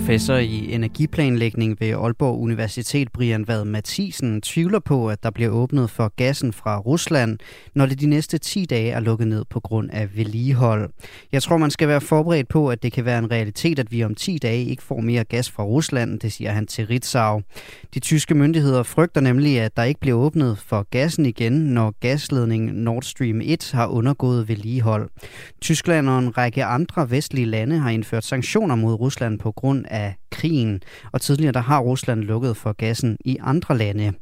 [0.02, 5.90] Professor i energiplanlægning ved Aalborg Universitet, Brian Vad Mathisen, tvivler på, at der bliver åbnet
[5.90, 7.38] for gassen fra Rusland,
[7.76, 10.90] når det de næste 10 dage er lukket ned på grund af vedligehold.
[11.32, 14.04] Jeg tror, man skal være forberedt på, at det kan være en realitet, at vi
[14.04, 17.42] om 10 dage ikke får mere gas fra Rusland, det siger han til Ritzau.
[17.94, 22.70] De tyske myndigheder frygter nemlig, at der ikke bliver åbnet for gassen igen, når gasledningen
[22.70, 25.10] Nord Stream 1 har undergået vedligehold.
[25.62, 30.04] Tyskland og en række andre vestlige lande har indført sanktioner mod Rusland på grund grund
[30.04, 34.14] af krigen, og tidligere der har Rusland lukket for gassen i andre lande.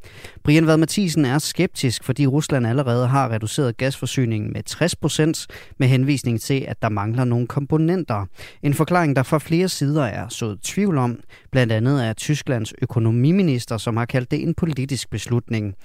[0.44, 5.88] Brian Vad Mathisen er skeptisk, fordi Rusland allerede har reduceret gasforsyningen med 60 procent med
[5.88, 8.26] henvisning til, at der mangler nogle komponenter.
[8.64, 11.20] En forklaring, der fra flere sider er sået tvivl om,
[11.52, 15.76] blandt andet er Tysklands økonomiminister, som har kaldt det en politisk beslutning.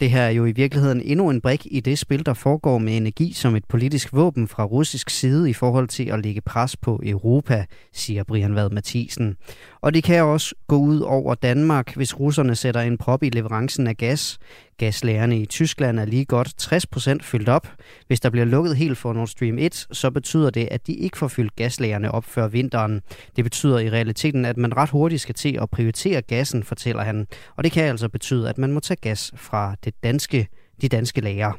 [0.00, 2.96] Det her er jo i virkeligheden endnu en brik i det spil, der foregår med
[2.96, 7.00] energi som et politisk våben fra russisk side i forhold til at lægge pres på
[7.04, 9.36] Europa, siger Brian Vad Mathisen.
[9.82, 13.86] Og det kan også gå ud over Danmark, hvis russerne sætter en prop i leverancen
[13.86, 14.38] af gas.
[14.78, 16.72] Gaslærerne i Tyskland er lige godt
[17.18, 17.68] 60% fyldt op.
[18.06, 21.18] Hvis der bliver lukket helt for Nord Stream 1, så betyder det, at de ikke
[21.18, 23.00] får fyldt gaslærerne op før vinteren.
[23.36, 27.26] Det betyder i realiteten, at man ret hurtigt skal til at prioritere gassen, fortæller han.
[27.56, 30.46] Og det kan altså betyde, at man må tage gas fra det danske,
[30.80, 31.52] de danske lager.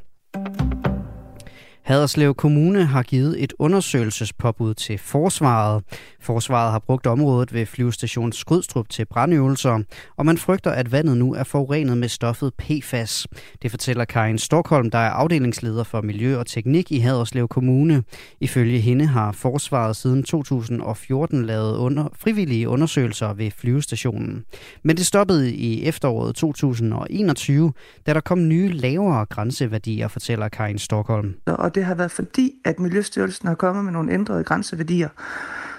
[1.83, 5.83] Haderslev Kommune har givet et undersøgelsespåbud til forsvaret.
[6.21, 9.79] Forsvaret har brugt området ved flyvestation Skrydstrup til brandøvelser,
[10.17, 13.27] og man frygter, at vandet nu er forurenet med stoffet PFAS.
[13.61, 18.03] Det fortæller Karin Storkholm, der er afdelingsleder for Miljø og Teknik i Haderslev Kommune.
[18.39, 24.43] Ifølge hende har Forsvaret siden 2014 lavet under, frivillige undersøgelser ved flyvestationen.
[24.83, 27.73] Men det stoppede i efteråret 2021,
[28.05, 31.35] da der kom nye lavere grænseværdier, fortæller Karin Storkholm.
[31.73, 35.09] Og det har været fordi, at Miljøstyrelsen har kommet med nogle ændrede grænseværdier,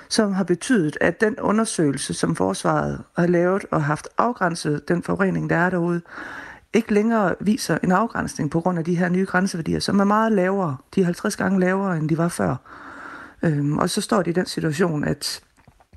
[0.09, 5.51] som har betydet, at den undersøgelse, som forsvaret har lavet og haft afgrænset den forurening,
[5.51, 6.01] der er derude,
[6.73, 10.33] ikke længere viser en afgrænsning på grund af de her nye grænseværdier, som er meget
[10.33, 10.77] lavere.
[10.95, 12.57] De er 50 gange lavere, end de var før.
[13.43, 15.43] Øhm, og så står de i den situation, at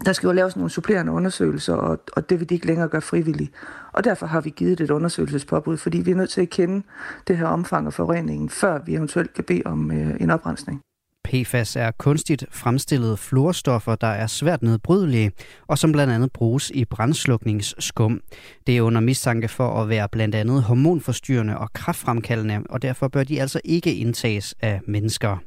[0.06, 3.02] der skal jo laves nogle supplerende undersøgelser, og, og det vil de ikke længere gøre
[3.02, 3.52] frivilligt.
[3.92, 6.84] Og derfor har vi givet et undersøgelsespåbud, fordi vi er nødt til at kende
[7.28, 10.82] det her omfang af forureningen, før vi eventuelt kan bede om øh, en oprensning.
[11.28, 15.32] PFAS er kunstigt fremstillede fluorstoffer, der er svært nedbrydelige,
[15.68, 18.22] og som blandt andet bruges i brændslukningsskum.
[18.68, 23.24] Det er under mistanke for at være blandt andet hormonforstyrrende og kraftfremkaldende, og derfor bør
[23.24, 25.38] de altså ikke indtages af mennesker.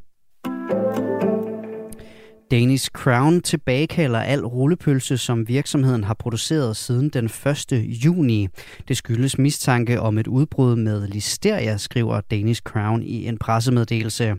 [2.50, 7.72] Danish Crown tilbagekalder al rullepølse, som virksomheden har produceret siden den 1.
[8.04, 8.48] juni.
[8.88, 14.34] Det skyldes mistanke om et udbrud med listeria, skriver Danish Crown i en pressemeddelelse.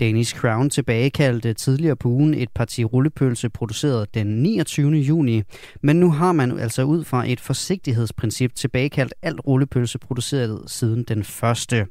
[0.00, 4.92] Danish Crown tilbagekaldte tidligere på ugen et parti rullepølse produceret den 29.
[4.92, 5.42] juni,
[5.82, 11.24] men nu har man altså ud fra et forsigtighedsprincip tilbagekaldt alt rullepølse produceret siden den
[11.24, 11.86] første.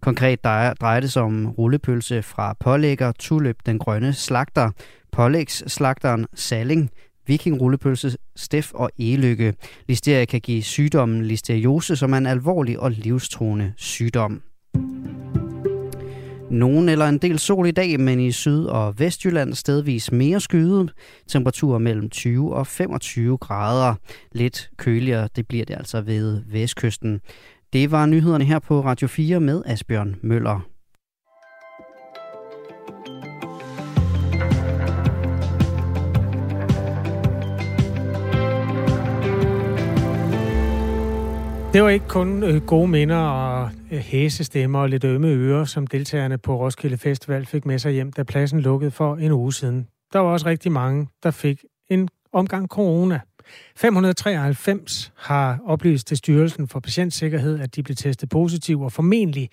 [0.00, 4.70] Konkret drejer det sig om rullepølse fra pålægger, tulip, den grønne slagter,
[5.12, 6.90] pålægsslagteren Salling,
[7.26, 9.54] vikingrullepølse, Stef og Elykke.
[9.88, 14.42] Listeria kan give sygdommen listeriose, som er en alvorlig og livstruende sygdom.
[16.50, 20.92] Nogen eller en del sol i dag, men i Syd- og Vestjylland stedvis mere skyet.
[21.28, 23.94] Temperaturer mellem 20 og 25 grader.
[24.32, 27.20] Lidt køligere, det bliver det altså ved vestkysten.
[27.72, 30.66] Det var nyhederne her på Radio 4 med Asbjørn Møller.
[41.72, 45.64] Det var ikke kun øh, gode minder og øh, hæse hæsestemmer og lidt ømme ører,
[45.64, 49.52] som deltagerne på Roskilde Festival fik med sig hjem, da pladsen lukkede for en uge
[49.52, 49.88] siden.
[50.12, 53.20] Der var også rigtig mange, der fik en omgang corona.
[53.76, 59.50] 593 har oplyst til Styrelsen for Patientsikkerhed, at de blev testet positiv og formentlig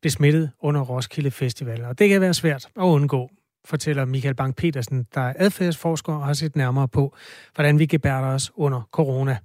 [0.00, 1.84] blev smittet under Roskilde Festival.
[1.84, 3.30] Og det kan være svært at undgå,
[3.68, 7.16] fortæller Michael Bang-Petersen, der er adfærdsforsker og har set nærmere på,
[7.54, 9.38] hvordan vi gebærder os under corona.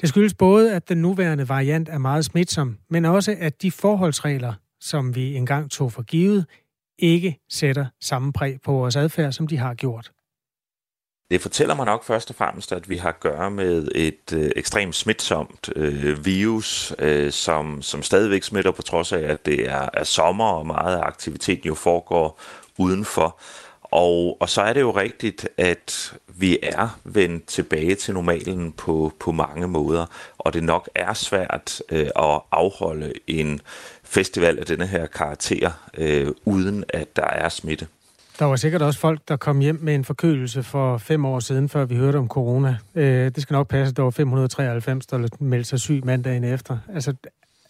[0.00, 4.54] Det skyldes både, at den nuværende variant er meget smitsom, men også, at de forholdsregler,
[4.80, 6.46] som vi engang tog for givet,
[6.98, 10.12] ikke sætter samme præg på vores adfærd, som de har gjort.
[11.30, 14.50] Det fortæller mig nok først og fremmest, at vi har at gøre med et øh,
[14.56, 19.88] ekstremt smitsomt øh, virus, øh, som, som stadigvæk smitter på trods af, at det er,
[19.94, 22.40] er sommer og meget af aktiviteten jo foregår
[22.78, 23.40] udenfor.
[23.82, 29.12] og, og så er det jo rigtigt, at vi er vendt tilbage til normalen på,
[29.20, 30.06] på mange måder,
[30.38, 33.60] og det nok er svært øh, at afholde en
[34.04, 37.86] festival af denne her karakter, øh, uden at der er smitte.
[38.38, 41.68] Der var sikkert også folk, der kom hjem med en forkølelse for fem år siden,
[41.68, 42.76] før vi hørte om corona.
[42.94, 46.78] Øh, det skal nok passe, at der var 593, der meldte sig syg mandagen efter.
[46.94, 47.14] Altså,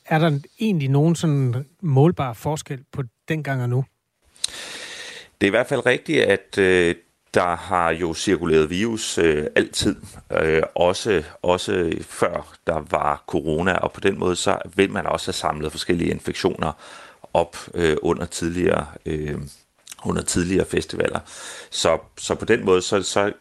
[0.06, 3.84] er der egentlig nogen sådan målbar forskel på dengang og nu?
[5.42, 6.94] Det er i hvert fald rigtigt, at øh,
[7.34, 9.96] der har jo cirkuleret virus øh, altid,
[10.32, 15.26] øh, også, også før der var corona, og på den måde så vil man også
[15.26, 16.72] have samlet forskellige infektioner
[17.34, 19.38] op øh, under tidligere øh,
[20.04, 21.20] under tidligere festivaler.
[21.70, 23.32] Så, så på den måde så, så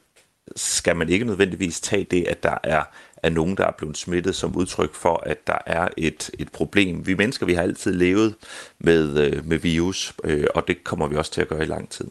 [0.55, 2.83] skal man ikke nødvendigvis tage det, at der er,
[3.23, 7.07] af nogen, der er blevet smittet som udtryk for, at der er et, et problem.
[7.07, 8.35] Vi mennesker, vi har altid levet
[8.79, 11.89] med, øh, med virus, øh, og det kommer vi også til at gøre i lang
[11.89, 12.07] tid.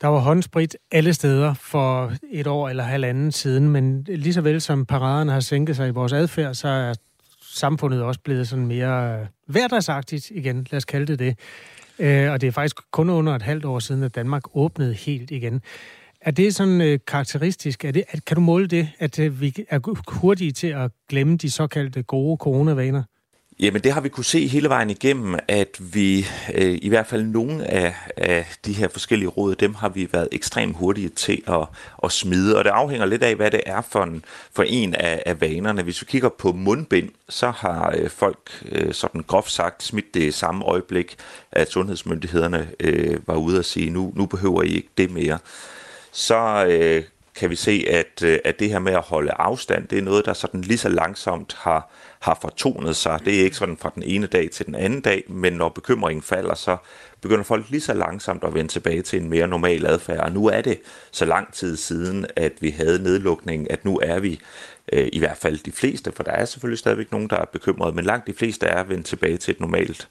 [0.00, 4.60] Der var håndsprit alle steder for et år eller halvanden siden, men lige så vel
[4.60, 6.94] som paraderne har sænket sig i vores adfærd, så er
[7.42, 11.38] samfundet også blevet sådan mere øh, hverdagsagtigt igen, lad os kalde det det.
[11.98, 15.30] Øh, og det er faktisk kun under et halvt år siden, at Danmark åbnede helt
[15.30, 15.62] igen.
[16.24, 17.84] Er det sådan øh, karakteristisk?
[17.84, 21.36] Er det, at, kan du måle det, at øh, vi er hurtige til at glemme
[21.36, 23.02] de såkaldte gode coronavaner?
[23.60, 27.22] Jamen det har vi kunne se hele vejen igennem, at vi øh, i hvert fald
[27.22, 31.66] nogle af, af de her forskellige råd, dem har vi været ekstremt hurtige til at,
[32.04, 35.22] at smide, og det afhænger lidt af, hvad det er for en, for en af,
[35.26, 35.82] af vanerne.
[35.82, 40.34] Hvis vi kigger på mundbind, så har øh, folk øh, sådan groft sagt smidt det
[40.34, 41.16] samme øjeblik,
[41.52, 45.38] at sundhedsmyndighederne øh, var ude og sige, nu, nu behøver I ikke det mere.
[46.14, 49.98] Så øh, kan vi se, at, øh, at det her med at holde afstand, det
[49.98, 51.90] er noget, der sådan lige så langsomt har
[52.24, 53.20] har fortonet sig.
[53.24, 56.22] Det er ikke sådan fra den ene dag til den anden dag, men når bekymringen
[56.22, 56.76] falder, så
[57.20, 60.20] begynder folk lige så langsomt at vende tilbage til en mere normal adfærd.
[60.20, 64.20] Og nu er det så lang tid siden, at vi havde nedlukningen, at nu er
[64.20, 64.40] vi
[64.92, 67.94] øh, i hvert fald de fleste, for der er selvfølgelig stadigvæk nogen, der er bekymrede,
[67.94, 70.08] men langt de fleste er vendt tilbage til et normalt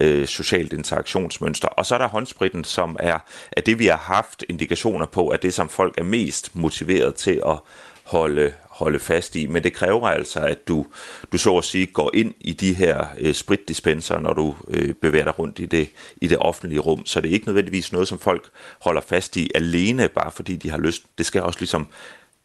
[0.00, 1.68] øh, socialt interaktionsmønster.
[1.68, 3.18] Og så er der håndspritten, som er,
[3.52, 7.42] er det, vi har haft indikationer på, at det, som folk er mest motiveret til
[7.46, 7.58] at
[8.04, 10.86] holde, holde fast i, men det kræver altså, at du,
[11.32, 15.24] du så at sige går ind i de her øh, spritdispenser, når du øh, bevæger
[15.24, 17.06] dig rundt i det, i det offentlige rum.
[17.06, 20.70] Så det er ikke nødvendigvis noget, som folk holder fast i alene, bare fordi de
[20.70, 21.02] har lyst.
[21.18, 21.86] Det skal også ligesom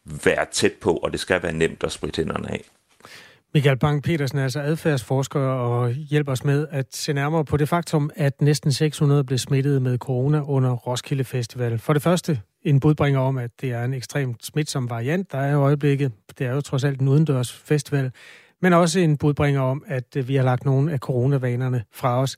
[0.05, 2.61] være tæt på, og det skal være nemt at spritte hænderne af.
[3.53, 8.09] Michael Bang-Petersen er altså adfærdsforsker og hjælper os med at se nærmere på det faktum,
[8.15, 11.79] at næsten 600 blev smittet med corona under Roskilde Festival.
[11.79, 15.51] For det første en budbringer om, at det er en ekstremt smitsom variant, der er
[15.51, 16.11] i øjeblikket.
[16.37, 18.11] Det er jo trods alt en udendørs festival.
[18.61, 22.37] Men også en budbringer om, at øh, vi har lagt nogle af coronavanerne fra os.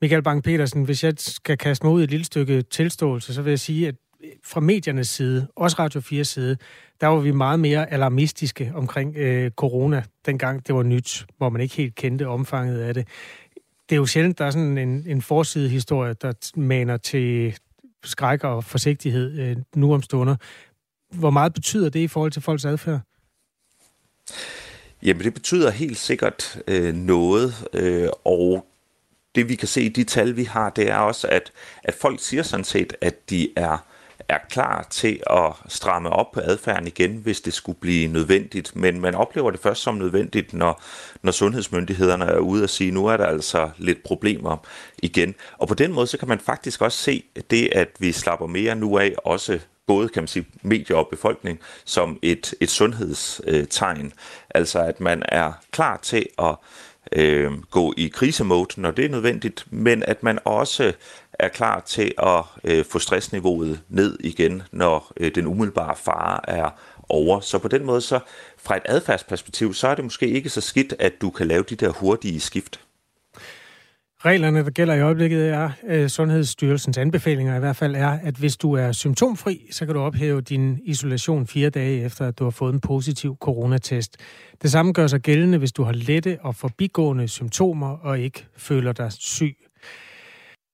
[0.00, 3.50] Michael Bang-Petersen, hvis jeg skal kaste mig ud i et lille stykke tilståelse, så vil
[3.50, 3.94] jeg sige, at
[4.44, 6.56] fra mediernes side, også Radio 4 side,
[7.00, 11.60] der var vi meget mere alarmistiske omkring øh, corona, dengang det var nyt, hvor man
[11.60, 13.08] ikke helt kendte omfanget af det.
[13.88, 17.58] Det er jo sjældent, der er sådan en, en forsidehistorie, der maner til
[18.04, 20.36] skræk og forsigtighed øh, nu om stunder.
[21.10, 23.00] Hvor meget betyder det i forhold til folks adfærd?
[25.02, 28.66] Jamen, det betyder helt sikkert øh, noget, øh, og
[29.34, 32.20] det vi kan se i de tal, vi har, det er også, at, at folk
[32.20, 33.78] siger sådan set, at de er
[34.32, 38.76] er klar til at stramme op på adfærden igen, hvis det skulle blive nødvendigt.
[38.76, 40.82] Men man oplever det først som nødvendigt, når,
[41.22, 44.56] når sundhedsmyndighederne er ude og sige, nu er der altså lidt problemer
[45.02, 45.34] igen.
[45.58, 48.74] Og på den måde, så kan man faktisk også se det, at vi slapper mere
[48.74, 54.12] nu af, også både kan man sige medier og befolkning som et, et sundhedstegn.
[54.50, 56.54] Altså at man er klar til at
[57.12, 60.92] øh, gå i krisemode, når det er nødvendigt, men at man også
[61.42, 66.70] er klar til at øh, få stressniveauet ned igen, når øh, den umiddelbare fare er
[67.08, 67.40] over.
[67.40, 68.20] Så på den måde, så
[68.58, 71.76] fra et adfærdsperspektiv, så er det måske ikke så skidt, at du kan lave de
[71.76, 72.80] der hurtige skift.
[74.24, 78.56] Reglerne, der gælder i øjeblikket, er øh, Sundhedsstyrelsens anbefalinger i hvert fald er, at hvis
[78.56, 82.50] du er symptomfri, så kan du ophæve din isolation fire dage efter, at du har
[82.50, 84.16] fået en positiv coronatest.
[84.62, 88.92] Det samme gør sig gældende, hvis du har lette og forbigående symptomer og ikke føler
[88.92, 89.56] dig syg.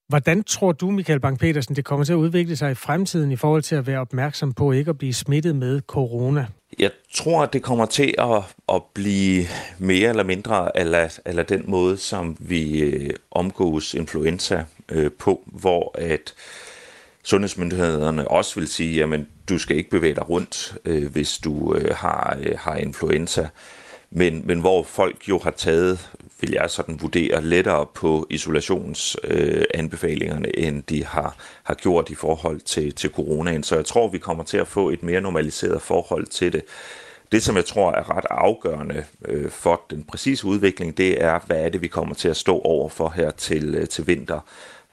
[0.08, 3.62] Hvordan tror du, Michael Bang-Petersen, det kommer til at udvikle sig i fremtiden i forhold
[3.62, 6.46] til at være opmærksom på ikke at blive smittet med corona?
[6.78, 9.44] Jeg tror, at det kommer til at, at blive
[9.78, 15.94] mere eller mindre eller, eller den måde, som vi øh, omgås influenza øh, på, hvor
[15.98, 16.34] at
[17.22, 21.94] sundhedsmyndighederne også vil sige, jamen du skal ikke bevæge dig rundt, øh, hvis du øh,
[21.96, 23.48] har, øh, har influenza
[24.10, 30.66] men, men hvor folk jo har taget, vil jeg sådan vurdere, lettere på isolationsanbefalingerne, øh,
[30.66, 33.62] end de har, har gjort i forhold til, til coronaen.
[33.62, 36.62] Så jeg tror, vi kommer til at få et mere normaliseret forhold til det.
[37.32, 41.64] Det, som jeg tror er ret afgørende øh, for den præcise udvikling, det er, hvad
[41.64, 44.40] er det, vi kommer til at stå over for her til, øh, til vinter.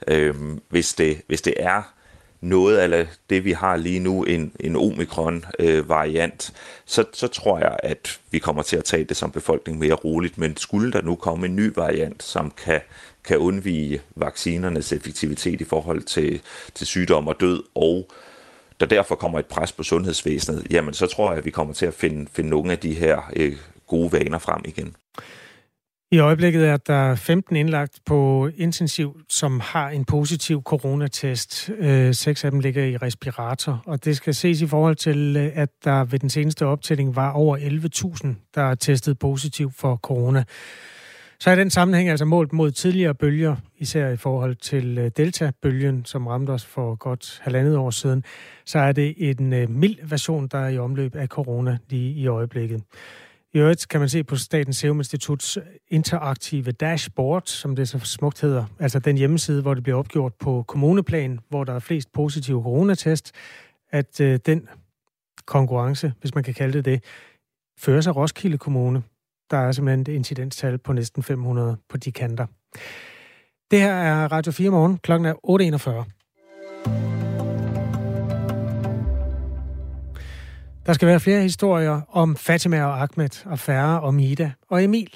[0.07, 0.36] Øh,
[0.70, 1.94] hvis, det, hvis det er
[2.41, 6.55] noget af det, vi har lige nu, en, en omikron-variant, øh,
[6.86, 10.38] så, så tror jeg, at vi kommer til at tage det som befolkning mere roligt.
[10.38, 12.81] Men skulle der nu komme en ny variant, som kan,
[13.23, 16.41] kan undvige vaccinernes effektivitet i forhold til,
[16.73, 18.07] til sygdom og død, og
[18.79, 21.86] der derfor kommer et pres på sundhedsvæsenet, jamen så tror jeg, at vi kommer til
[21.86, 23.57] at finde, finde nogle af de her øh,
[23.88, 24.95] gode vaner frem igen.
[26.16, 31.70] I øjeblikket er der 15 indlagt på intensiv, som har en positiv coronatest.
[31.78, 35.51] Øh, seks af dem ligger i respirator, og det skal ses i forhold til, øh,
[35.55, 40.43] at der ved den seneste optælling var over 11.000, der er testet positiv for corona.
[41.39, 46.05] Så er den sammenhæng altså målt mod tidligere bølger, især i forhold til øh, Delta-bølgen,
[46.05, 48.24] som ramte os for godt halvandet år siden,
[48.66, 52.82] så er det en mild version, der er i omløb af corona lige i øjeblikket.
[53.55, 57.99] I øvrigt kan man se på Statens Serum Instituts øh, interaktive dashboard, som det så
[57.99, 62.11] smukt hedder, altså den hjemmeside, hvor det bliver opgjort på kommuneplan, hvor der er flest
[62.13, 63.31] positive coronatest,
[63.91, 64.67] at øh, den
[65.45, 67.03] konkurrence, hvis man kan kalde det det,
[67.79, 69.03] føres af Roskilde Kommune.
[69.51, 72.45] Der er simpelthen et incidenstal på næsten 500 på de kanter.
[73.71, 74.97] Det her er Radio 4 morgen.
[74.97, 75.33] Klokken er
[77.07, 77.14] 8.41.
[80.86, 85.09] Der skal være flere historier om Fatima og Ahmed, og færre om Ida og Emil.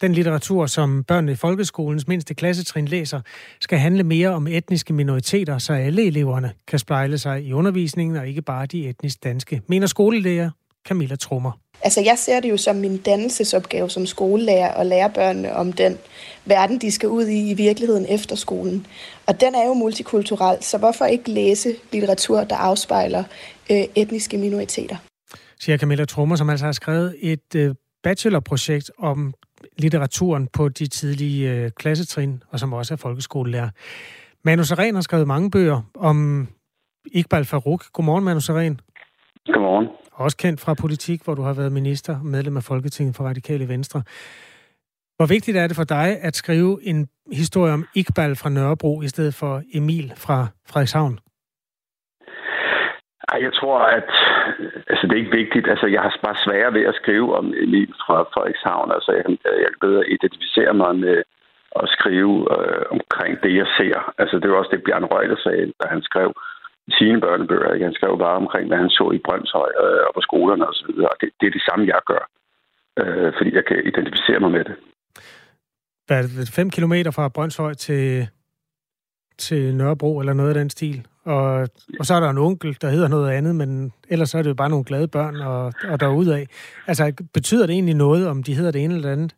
[0.00, 3.20] Den litteratur, som børnene i folkeskolens mindste klassetrin læser,
[3.60, 8.28] skal handle mere om etniske minoriteter, så alle eleverne kan spejle sig i undervisningen, og
[8.28, 10.50] ikke bare de etnisk danske, mener skolelærer
[10.88, 11.52] Camilla Trummer.
[11.82, 15.98] Altså jeg ser det jo som min dannelsesopgave som skolelærer at lære børnene om den
[16.44, 18.86] verden, de skal ud i i virkeligheden efter skolen.
[19.26, 23.24] Og den er jo multikulturel, så hvorfor ikke læse litteratur, der afspejler
[23.70, 24.96] øh, etniske minoriteter?
[25.60, 29.34] Siger Camilla Trummer, som altså har skrevet et øh, bachelorprojekt om
[29.78, 33.70] litteraturen på de tidlige øh, klassetrin, og som også er folkeskolelærer.
[34.44, 36.48] Manu Seren har skrevet mange bøger om
[37.06, 37.84] Iqbal Farouk.
[37.92, 38.80] Godmorgen, Manu Seren.
[39.46, 39.88] Godmorgen.
[40.12, 43.68] Også kendt fra politik, hvor du har været minister og medlem af Folketinget for Radikale
[43.68, 44.02] Venstre.
[45.16, 49.08] Hvor vigtigt er det for dig at skrive en historie om Iqbal fra Nørrebro i
[49.08, 51.18] stedet for Emil fra Frederikshavn?
[53.32, 54.10] Ej, jeg tror, at
[54.90, 55.66] altså, det er ikke vigtigt.
[55.72, 58.92] Altså, jeg har bare svære ved at skrive om Emil fra Frederikshavn.
[58.96, 61.18] Altså, jeg, øh, jeg kan bedre identificere mig med
[61.82, 63.96] at skrive øh, omkring det, jeg ser.
[64.22, 66.30] Altså, det var også det, Bjørn Røgler sagde, da han skrev
[66.98, 67.72] sine børnebøger.
[67.72, 67.88] Ikke?
[67.90, 70.90] Han skrev bare omkring, hvad han så i Brøndshøj øh, og på skolerne osv.
[71.10, 72.24] Og det, det er det samme, jeg gør.
[73.00, 74.76] Øh, fordi jeg kan identificere mig med det.
[76.06, 78.28] Hvad er det, 5 kilometer fra Brøndshøj til,
[79.38, 81.06] til Nørrebro eller noget af den stil?
[81.24, 81.68] Og,
[82.00, 84.50] og så er der en onkel, der hedder noget andet, men ellers så er det
[84.50, 85.98] jo bare nogle glade børn og, og
[86.40, 86.44] af.
[86.86, 89.34] Altså, betyder det egentlig noget, om de hedder det ene eller det andet?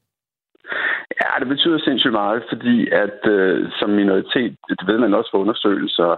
[1.20, 5.38] Ja, det betyder sindssygt meget, fordi at øh, som minoritet, det ved man også fra
[5.38, 6.16] undersøgelser,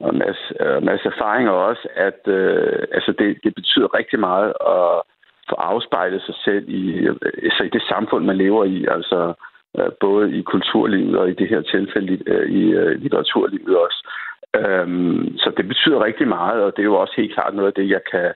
[0.00, 5.02] og masse, øh, masse erfaringer også, at øh, altså det, det betyder rigtig meget at
[5.48, 9.34] få afspejlet sig selv i, øh, altså i det samfund, man lever i, altså øh,
[9.78, 12.12] Øh, både i kulturlivet og i det her tilfælde
[12.48, 14.08] i øh, øh, litteraturlivet også.
[14.56, 17.74] Øhm, så det betyder rigtig meget, og det er jo også helt klart noget af
[17.74, 18.32] det, jeg kan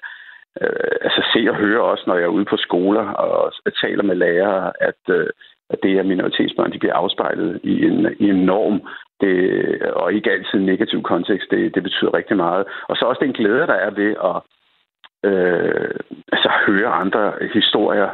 [1.06, 4.72] altså se og høre også, når jeg er ude på skoler og taler med lærere,
[4.80, 5.02] at,
[5.70, 8.80] at det, er minoritetsbørn de bliver afspejlet i en, i en norm,
[9.20, 12.64] det, og ikke altid en negativ kontekst, det, det betyder rigtig meget.
[12.88, 14.36] Og så også den glæde, der er ved at
[15.30, 15.90] øh,
[16.32, 18.10] altså, høre andre historier,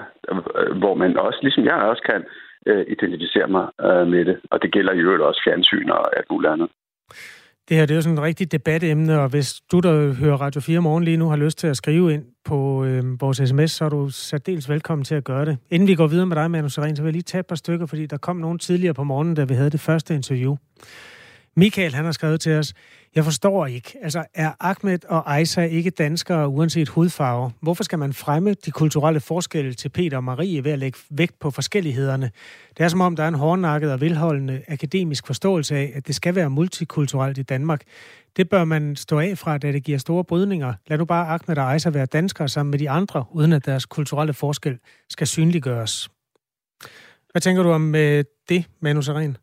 [0.75, 2.25] hvor man også, ligesom jeg også kan,
[2.67, 4.37] øh, identificere mig øh, med det.
[4.51, 6.69] Og det gælder i øvrigt også fjernsyn og alt muligt andet.
[7.69, 10.61] Det her det er jo sådan et rigtigt debatemne, og hvis du, der hører Radio
[10.61, 13.85] 4 morgen lige nu, har lyst til at skrive ind på øh, vores sms, så
[13.85, 15.59] er du særdeles velkommen til at gøre det.
[15.71, 17.57] Inden vi går videre med dig, Manu Seren, så vil jeg lige tage et par
[17.57, 20.57] stykker, fordi der kom nogen tidligere på morgenen, da vi havde det første interview.
[21.57, 22.75] Michael, han har skrevet til os,
[23.15, 27.53] jeg forstår ikke, altså er Ahmed og Aisha ikke danskere uanset hudfarve?
[27.61, 31.39] Hvorfor skal man fremme de kulturelle forskelle til Peter og Marie ved at lægge vægt
[31.39, 32.31] på forskellighederne?
[32.79, 36.15] Det er som om, der er en hårdnakket og velholdende akademisk forståelse af, at det
[36.15, 37.83] skal være multikulturelt i Danmark.
[38.37, 40.75] Det bør man stå af fra, da det giver store brydninger.
[40.87, 43.87] Lad nu bare Ahmed og Aisha være danskere sammen med de andre, uden at deres
[43.87, 46.11] kulturelle forskel skal synliggøres.
[47.31, 49.37] Hvad tænker du om øh, det, Manu Seren?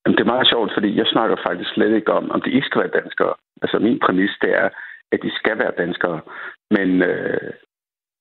[0.00, 2.66] Jamen, det er meget sjovt, fordi jeg snakker faktisk slet ikke om, om de ikke
[2.66, 3.34] skal være danskere.
[3.62, 4.68] Altså min præmis, det er,
[5.12, 6.20] at de skal være danskere.
[6.70, 7.50] Men øh,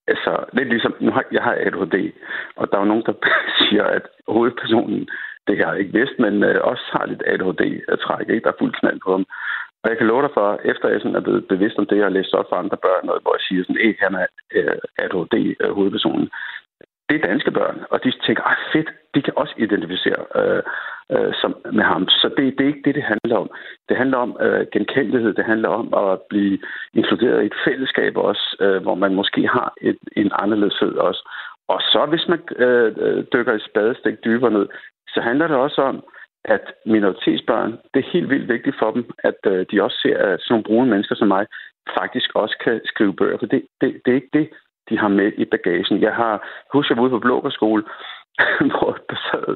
[0.08, 1.96] altså, lidt ligesom, nu har, jeg har ADHD,
[2.56, 3.14] og der er jo nogen, der
[3.60, 5.10] siger, at hovedpersonen,
[5.48, 8.44] det har jeg ikke vidst, men øh, også har lidt ADHD-træk, ikke?
[8.44, 9.26] Der er fuld knald på ham.
[9.84, 12.06] Og jeg kan love dig for, efter jeg sådan er blevet bevidst om det, jeg
[12.06, 14.28] har læst op for andre børn, noget, hvor jeg siger sådan, at han er
[14.58, 19.54] øh, ADHD-hovedpersonen, øh, det er danske børn, og de tænker, ah fedt, de kan også
[19.58, 20.64] identificere øh,
[21.12, 22.08] øh, som, med ham.
[22.08, 23.50] Så det, det er ikke det, det handler om.
[23.90, 26.60] Det handler om øh, genkendelighed, det handler om at blive
[26.94, 31.30] inkluderet i et fællesskab også, øh, hvor man måske har et, en anderledeshed også.
[31.68, 34.68] Og så hvis man øh, dykker et spadestik dybere ned,
[35.08, 36.04] så handler det også om,
[36.46, 40.42] at minoritetsbørn, det er helt vildt vigtigt for dem, at øh, de også ser, at
[40.42, 41.46] sådan nogle brune mennesker som mig
[42.00, 43.38] faktisk også kan skrive bøger.
[43.38, 44.50] For det, det, det er ikke det,
[44.90, 46.02] de har med i bagagen.
[46.02, 46.36] Jeg har,
[46.74, 47.84] husker, jeg var ude på Blågårdsskole,
[48.74, 49.48] hvor, der sad,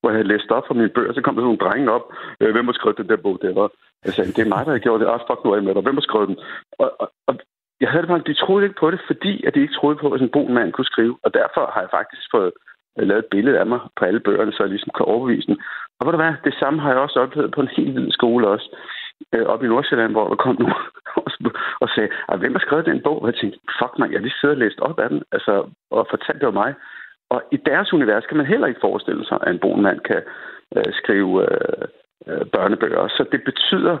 [0.00, 2.04] hvor jeg havde læst op fra mine bøger, så kom der sådan nogle drenge op.
[2.40, 3.38] Øh, hvem har skrevet den der bog?
[3.42, 3.68] Det var,
[4.04, 5.08] jeg sagde, det er mig, der har gjort det.
[5.12, 5.82] Ah, fuck nu af med dig.
[5.82, 6.38] Hvem har skrevet den?
[6.82, 7.34] Og, og, og
[7.80, 10.06] jeg havde det bare, de troede ikke på det, fordi at de ikke troede på,
[10.10, 11.14] at sådan en god mand kunne skrive.
[11.24, 12.52] Og derfor har jeg faktisk fået
[12.98, 15.58] øh, lavet et billede af mig på alle bøgerne, så jeg ligesom kan overbevise den.
[15.98, 18.48] Og ved du hvad, det samme har jeg også oplevet på en helt vild skole
[18.48, 18.68] også
[19.34, 20.74] øh, op i Nordsjælland, hvor der kom nogen
[21.82, 23.22] og sagde, ah, hvem har skrevet den bog?
[23.22, 25.52] Og jeg tænkte, fuck mig, jeg lige sidder og læst op af den, altså,
[25.90, 26.74] og fortalte det var mig.
[27.30, 30.22] Og i deres univers kan man heller ikke forestille sig, at en bonmand kan
[30.76, 31.84] øh, skrive øh,
[32.28, 33.08] øh, børnebøger.
[33.08, 33.96] Så det betyder,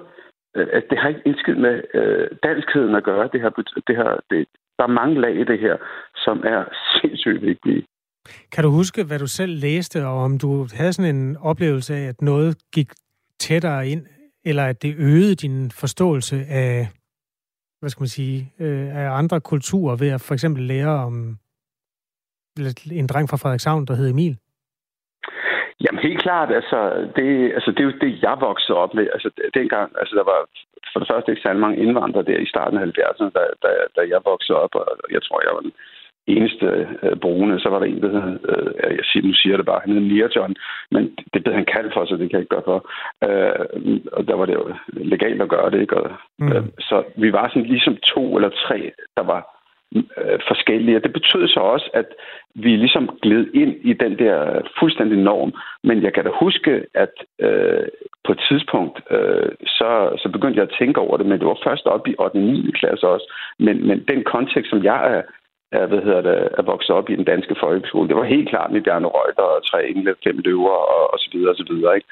[0.56, 3.28] øh, at det har ikke indskidt med øh, danskheden at gøre.
[3.32, 3.50] Det her,
[3.88, 5.76] det her, det, der er mange lag i det her,
[6.16, 6.64] som er
[6.96, 7.82] sindssygt vigtige.
[8.52, 12.08] Kan du huske, hvad du selv læste, og om du havde sådan en oplevelse af,
[12.08, 12.90] at noget gik
[13.38, 14.06] tættere ind
[14.44, 16.88] eller at det øgede din forståelse af,
[17.80, 21.38] hvad skal man sige, øh, af andre kulturer ved at for eksempel lære om
[23.00, 24.36] en dreng fra Frederikshavn, der hed Emil?
[25.84, 26.80] Jamen helt klart, altså
[27.16, 29.06] det, altså det er jo det, jeg voksede op med.
[29.14, 30.40] Altså dengang, altså der var
[30.92, 34.02] for det første ikke særlig mange indvandrere der i starten af 70'erne, da, da, da
[34.12, 35.72] jeg voksede op, og jeg tror, jeg var den
[36.26, 36.66] eneste
[37.02, 37.60] øh, brune.
[37.60, 40.00] Så var der en, der hed, øh, jeg siger, nu siger det bare, han hed
[40.00, 40.56] Nierjohn,
[40.90, 41.02] men
[41.34, 42.80] det blev han kaldt for, så det kan jeg ikke gøre for.
[43.26, 44.74] Øh, og der var det jo
[45.12, 45.96] legalt at gøre det, ikke?
[45.96, 46.52] Og, mm.
[46.52, 49.59] øh, så vi var sådan ligesom to eller tre, der var
[49.96, 50.96] Øh, forskellige.
[50.96, 52.06] Og det betød så også, at
[52.54, 55.52] vi ligesom gled ind i den der fuldstændig norm.
[55.84, 57.88] Men jeg kan da huske, at øh,
[58.24, 59.90] på et tidspunkt, øh, så,
[60.22, 62.36] så begyndte jeg at tænke over det, men det var først op i 8.
[62.36, 62.70] og 9.
[62.70, 63.32] klasse også.
[63.58, 65.22] Men, men den kontekst, som jeg er
[65.72, 68.08] er, hvad hedder det, er vokset op i den danske folkeskole.
[68.08, 71.28] Det var helt klart med Bjarne Reuter og tre engle, fem løver og, og så
[71.32, 71.96] videre og så videre.
[71.96, 72.08] Ikke?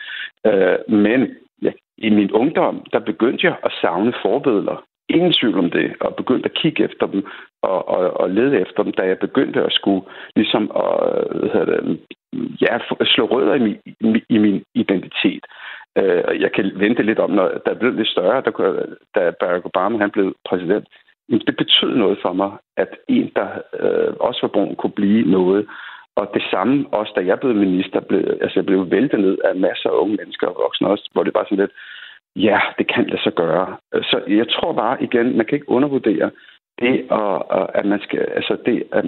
[0.47, 4.85] Øh, men ja, i min ungdom, der begyndte jeg at savne forbilleder.
[5.09, 7.27] Ingen tvivl om det, og begyndte at kigge efter dem
[7.63, 10.03] og, og, og lede efter dem, da jeg begyndte at skulle
[10.37, 10.93] ligesom at,
[11.39, 12.01] hvad hedder det,
[12.61, 15.45] ja, slå rødder i min, i min identitet.
[15.99, 18.53] Øh, jeg kan vente lidt om, når der blev lidt større, der,
[19.15, 20.89] da Barack Obama han blev præsident,
[21.31, 23.49] det betød noget for mig, at en, der
[23.81, 25.67] øh, også var brun, kunne blive noget.
[26.17, 29.57] Og det samme også, da jeg blev minister, blev, altså jeg blev væltet ned af
[29.57, 31.73] masser af unge mennesker og voksne også, hvor det bare sådan lidt,
[32.47, 33.77] ja, det kan lade sig gøre.
[33.93, 36.31] Så jeg tror bare igen, man kan ikke undervurdere
[36.81, 39.05] det, og, at man skal, altså det, at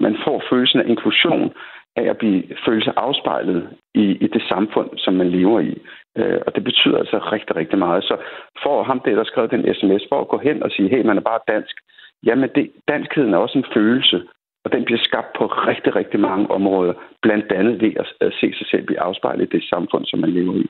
[0.00, 1.52] man får følelsen af inklusion
[1.96, 5.82] af at blive, føle sig afspejlet i, i det samfund, som man lever i.
[6.18, 8.04] Øh, og det betyder altså rigtig, rigtig meget.
[8.04, 8.16] Så
[8.62, 11.16] for ham, der, der skrev den sms, for at gå hen og sige, hey, man
[11.16, 11.76] er bare dansk.
[12.24, 14.22] Jamen, det, danskheden er også en følelse,
[14.64, 16.92] og den bliver skabt på rigtig, rigtig mange områder,
[17.22, 20.30] blandt andet ved at, at se sig selv blive afspejlet i det samfund, som man
[20.30, 20.66] lever i.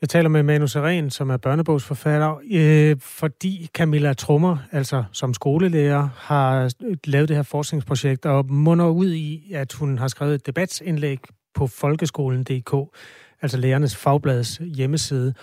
[0.00, 6.08] Jeg taler med Manu Seren, som er børnebogsforfatter, øh, fordi Camilla Trummer, altså som skolelærer,
[6.16, 6.72] har
[7.04, 11.18] lavet det her forskningsprojekt og munder ud i, at hun har skrevet et debatsindlæg
[11.54, 12.96] på folkeskolen.dk,
[13.42, 15.34] altså lærernes fagblads hjemmeside,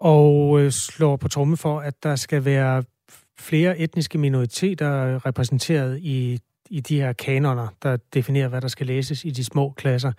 [0.00, 2.82] og øh, slår på tromme for, at der skal være
[3.38, 6.38] flere etniske minoriteter repræsenteret i,
[6.70, 10.12] i de her kanoner, der definerer, hvad der skal læses i de små klasser.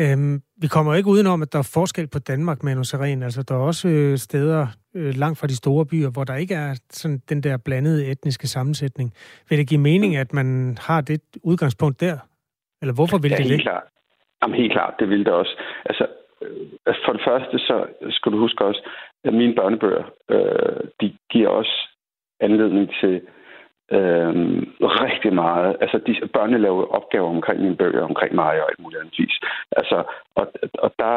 [0.00, 3.22] Øhm, vi kommer ikke udenom, at der er forskel på Danmark, Manu Seren.
[3.22, 6.54] Altså, der er også øh, steder øh, langt fra de store byer, hvor der ikke
[6.54, 9.12] er sådan den der blandede etniske sammensætning.
[9.48, 12.16] Vil det give mening, at man har det udgangspunkt der?
[12.82, 13.62] Eller hvorfor vil ja, det helt det?
[13.62, 13.82] Klart.
[14.42, 15.54] Jamen helt klart, det vil det også.
[15.84, 16.06] Altså,
[16.42, 18.88] øh, for det første, så skal du huske også,
[19.24, 21.88] at mine børnebøger, øh, de giver også
[22.40, 23.20] anledning til
[23.90, 24.32] øh,
[25.06, 25.76] rigtig meget.
[25.80, 29.40] Altså, de, børnene laver opgaver omkring mine bøger, omkring mig og alt muligt andet vis.
[29.72, 30.02] Altså,
[30.34, 31.14] og, og der,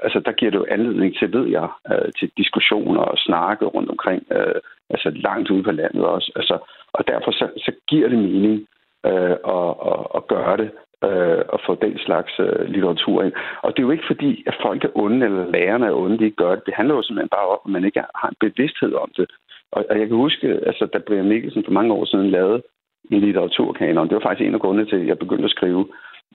[0.00, 3.90] altså, der giver det jo anledning til, ved jeg, øh, til diskussioner og snakke rundt
[3.90, 4.60] omkring, øh,
[4.90, 6.32] altså langt ude på landet også.
[6.36, 6.58] Altså,
[6.92, 8.66] og derfor så, så giver det mening
[9.06, 10.70] øh, at, at, at gøre det
[11.08, 13.32] øh, og få den slags øh, litteratur ind.
[13.62, 16.24] Og det er jo ikke fordi, at folk er onde, eller lærerne er onde, de
[16.24, 16.66] ikke gør det.
[16.66, 19.30] Det handler jo simpelthen bare om, at man ikke har en bevidsthed om det.
[19.72, 22.62] Og, og jeg kan huske, altså, da Brian Mikkelsen for mange år siden lavede
[23.10, 24.08] en litteraturkanon.
[24.08, 25.88] Det var faktisk en af grundene til, at jeg begyndte at skrive.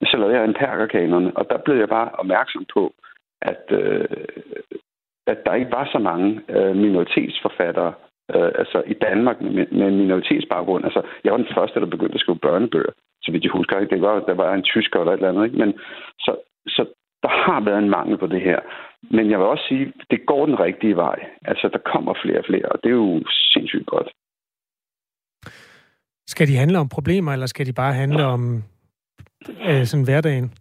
[0.03, 2.93] Så lavede jeg en perkerkanon, og der blev jeg bare opmærksom på,
[3.41, 4.05] at, øh,
[5.27, 7.93] at der ikke var så mange øh, minoritetsforfattere
[8.35, 10.85] øh, altså i Danmark med, med minoritetsbaggrund.
[10.85, 13.79] Altså, jeg var den første, der begyndte at skrive børnebøger, så vidt jeg husker.
[13.79, 13.95] Ikke?
[13.95, 15.45] Det var, der var en tysker eller et eller andet.
[15.45, 15.57] Ikke?
[15.57, 15.73] Men,
[16.19, 16.35] så,
[16.67, 16.85] så
[17.23, 18.59] der har været en mangel på det her.
[19.11, 21.19] Men jeg vil også sige, det går den rigtige vej.
[21.45, 24.09] Altså, der kommer flere og flere, og det er jo sindssygt godt.
[26.27, 28.63] Skal de handle om problemer, eller skal de bare handle om
[29.67, 30.53] øh, sådan hverdagen?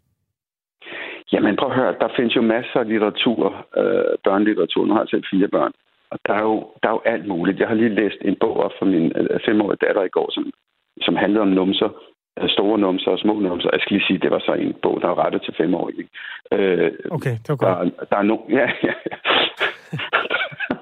[1.32, 4.86] Jamen prøv at høre, der findes jo masser af litteratur, øh, børnelitteratur.
[4.86, 5.72] Nu har jeg selv fire børn.
[6.10, 7.60] Og der er, jo, der er jo alt muligt.
[7.60, 10.44] Jeg har lige læst en bog op for min øh, femårige datter i går, som,
[11.00, 11.88] som handlede om numser.
[12.48, 13.70] Store numser og små numser.
[13.72, 16.08] Jeg skal lige sige, det var så en bog, der var rettet til femårige.
[16.52, 17.94] Øh, okay, det var godt.
[17.98, 18.36] Der, der er no...
[18.58, 19.16] Ja, ja, ja.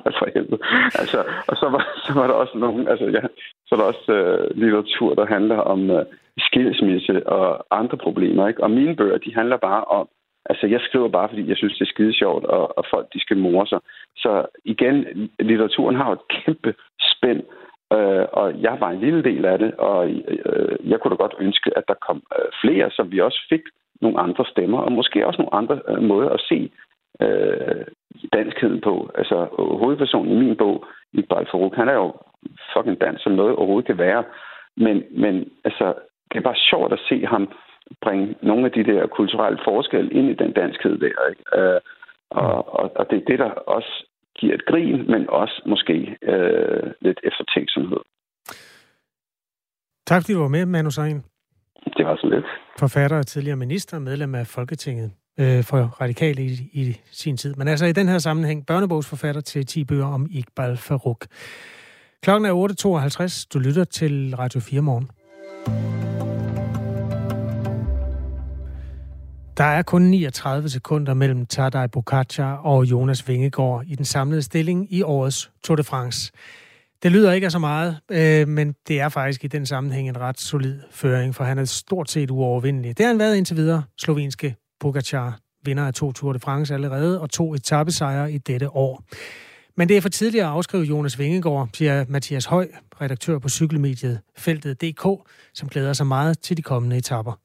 [0.18, 0.60] for helvede.
[1.00, 3.22] Altså, og så var, så var der også nogen, altså ja,
[3.66, 6.04] så er der også øh, litteratur, der handler om øh,
[6.38, 8.48] skilsmisse og andre problemer.
[8.48, 8.62] Ikke?
[8.62, 10.08] Og mine bøger, de handler bare om,
[10.50, 13.20] altså jeg skriver bare, fordi jeg synes, det er skide sjovt, og, og folk, de
[13.20, 13.80] skal more sig.
[14.16, 14.96] Så igen,
[15.40, 16.74] litteraturen har jo et kæmpe
[17.12, 17.42] spænd,
[17.96, 21.34] øh, og jeg var en lille del af det, og øh, jeg kunne da godt
[21.38, 23.62] ønske, at der kom øh, flere, som vi også fik
[24.00, 26.70] nogle andre stemmer, og måske også nogle andre øh, måder at se
[27.20, 27.84] øh,
[28.32, 29.10] danskheden på.
[29.14, 32.14] Altså hovedpersonen i min bog, Iqbal Farouk, han er jo
[32.72, 34.24] fucking dansk, som noget overhovedet kan være.
[34.76, 35.94] Men, men altså,
[36.32, 37.48] det er bare sjovt at se ham
[38.00, 41.28] bringe nogle af de der kulturelle forskelle ind i den danskhed der.
[41.30, 41.44] Ikke?
[41.56, 41.80] Øh,
[42.30, 44.06] og, og, og det er det, der også
[44.38, 48.02] giver et grin, men også måske øh, lidt eftertænksomhed.
[50.06, 51.24] Tak fordi du var med, Manu Sagen.
[51.96, 52.44] Det var så lidt.
[52.78, 55.10] Forfatter og tidligere minister, medlem af Folketinget
[55.40, 57.54] øh, for radikale i, i sin tid.
[57.54, 61.26] Men altså i den her sammenhæng, børnebogsforfatter til 10 bøger om Iqbal Farouk.
[62.22, 62.54] Klokken er
[63.44, 63.46] 8.52.
[63.54, 65.10] Du lytter til Radio 4 morgen.
[69.56, 74.92] Der er kun 39 sekunder mellem Tadej Pogacar og Jonas Vingegaard i den samlede stilling
[74.92, 76.32] i årets Tour de France.
[77.02, 80.20] Det lyder ikke af så meget, øh, men det er faktisk i den sammenhæng en
[80.20, 82.98] ret solid føring, for han er stort set uovervindelig.
[82.98, 87.20] Det har han været indtil videre, slovenske Pogacar, vinder af to Tour de France allerede,
[87.20, 89.02] og to etappesejre i dette år.
[89.76, 92.68] Men det er for tidligt at afskrive Jonas Vingegaard, siger Mathias Høj,
[93.00, 95.06] redaktør på cykelmediet Feltet.dk,
[95.54, 97.43] som glæder sig meget til de kommende etapper.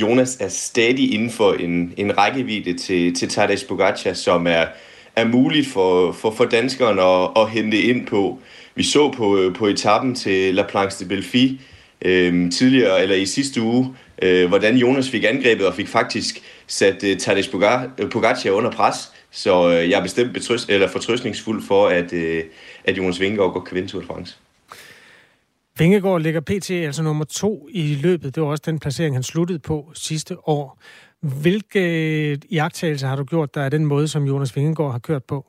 [0.00, 4.64] Jonas er stadig inden for en, en rækkevidde til, til Tadej Pogacar, som er,
[5.16, 8.38] er muligt for, for, for danskerne at, at hente ind på.
[8.74, 11.60] Vi så på, øh, på etappen til La Planche de Belfi
[12.02, 17.04] øh, tidligere, eller i sidste uge, øh, hvordan Jonas fik angrebet og fik faktisk sat
[17.04, 17.42] øh, Tadej
[17.98, 18.96] øh, Pogacar under pres.
[19.30, 22.42] Så øh, jeg er bestemt betrøst, eller fortrøstningsfuld for, at, øh,
[22.84, 24.36] at Jonas Vingegaard godt kan vinde Tour de France.
[25.78, 26.70] Vingegaard ligger pt.
[26.70, 28.34] altså nummer to i løbet.
[28.34, 30.80] Det var også den placering, han sluttede på sidste år.
[31.20, 35.46] Hvilke iagttagelser har du gjort der er den måde, som Jonas Vingegaard har kørt på?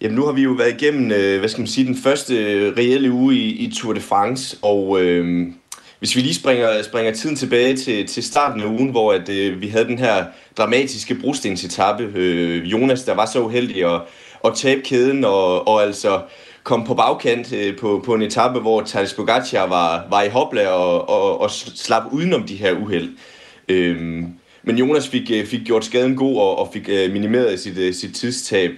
[0.00, 2.72] Jamen nu har vi jo været igennem, øh, hvad skal man sige, den første øh,
[2.76, 5.52] reelle uge i, i Tour de France, og øh,
[5.98, 9.60] hvis vi lige springer, springer tiden tilbage til, til starten af ugen, hvor at, øh,
[9.60, 10.26] vi havde den her
[10.58, 12.12] dramatiske brostensetappe.
[12.14, 14.00] Øh, Jonas, der var så uheldig at,
[14.44, 16.22] at tabe kæden, og, og altså
[16.70, 20.68] kom på bagkant øh, på, på en etape, hvor Tadej Pogacar var, var i hopla
[20.68, 23.08] og, og, og slap udenom de her uheld.
[23.68, 24.26] Øhm,
[24.62, 27.94] men Jonas fik, øh, fik gjort skaden god og, og fik øh, minimeret sit, øh,
[27.94, 28.70] sit tidstab.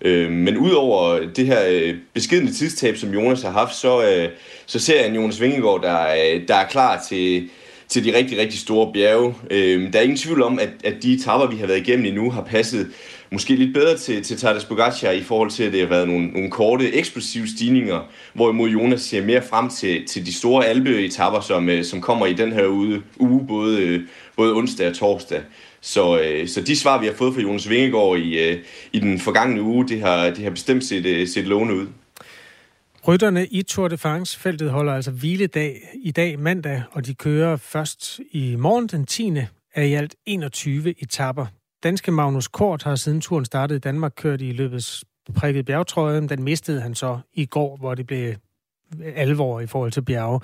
[0.00, 4.28] Øh, men udover det her øh, beskidende tidstab, som Jonas har haft, så, øh,
[4.66, 7.48] så ser jeg en Jonas Vingegaard, der, øh, der er klar til,
[7.88, 9.34] til de rigtig, rigtig store bjerge.
[9.50, 12.30] Øh, der er ingen tvivl om, at, at de etapper, vi har været igennem endnu,
[12.30, 12.86] har passet
[13.32, 16.26] måske lidt bedre til, til Tadej Pogacar i forhold til, at det har været nogle,
[16.26, 18.00] nogle korte, eksplosive stigninger,
[18.34, 22.32] hvorimod Jonas ser mere frem til, til de store alpeetapper, som, øh, som kommer i
[22.32, 24.00] den her uge, uge både, øh,
[24.36, 25.40] både onsdag og torsdag.
[25.80, 28.56] Så, øh, så de svar, vi har fået fra Jonas Vingegaard i,
[28.92, 31.86] i den forgangne uge, det har, det har bestemt set, set lovende ud.
[33.08, 38.20] Rytterne i Tour de France-feltet holder altså hviledag i dag mandag, og de kører først
[38.32, 39.32] i morgen den 10.
[39.74, 41.46] af i alt 21 etapper.
[41.86, 46.28] Danske Magnus Kort har siden turen startede i Danmark kørt i løbets prikket bjergtrøje.
[46.28, 48.34] Den mistede han så i går, hvor det blev
[49.04, 50.40] alvor i forhold til bjerge.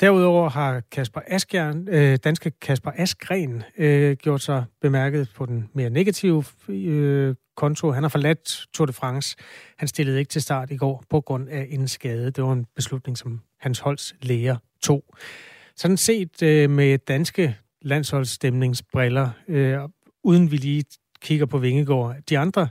[0.00, 5.90] Derudover har Kasper Askjern, øh, danske Kasper Askren øh, gjort sig bemærket på den mere
[5.90, 7.90] negative øh, konto.
[7.90, 9.36] Han har forladt Tour de France.
[9.78, 12.30] Han stillede ikke til start i går på grund af en skade.
[12.30, 15.04] Det var en beslutning, som hans holds læger tog.
[15.76, 19.78] Sådan set øh, med danske landsholdsstemningsbriller, øh,
[20.28, 20.84] uden vi lige
[21.20, 22.16] kigger på Vingegård.
[22.28, 22.68] De andre,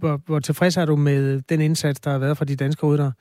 [0.00, 3.12] hvor, hvor tilfreds er du med den indsats, der har været fra de danske ryttere?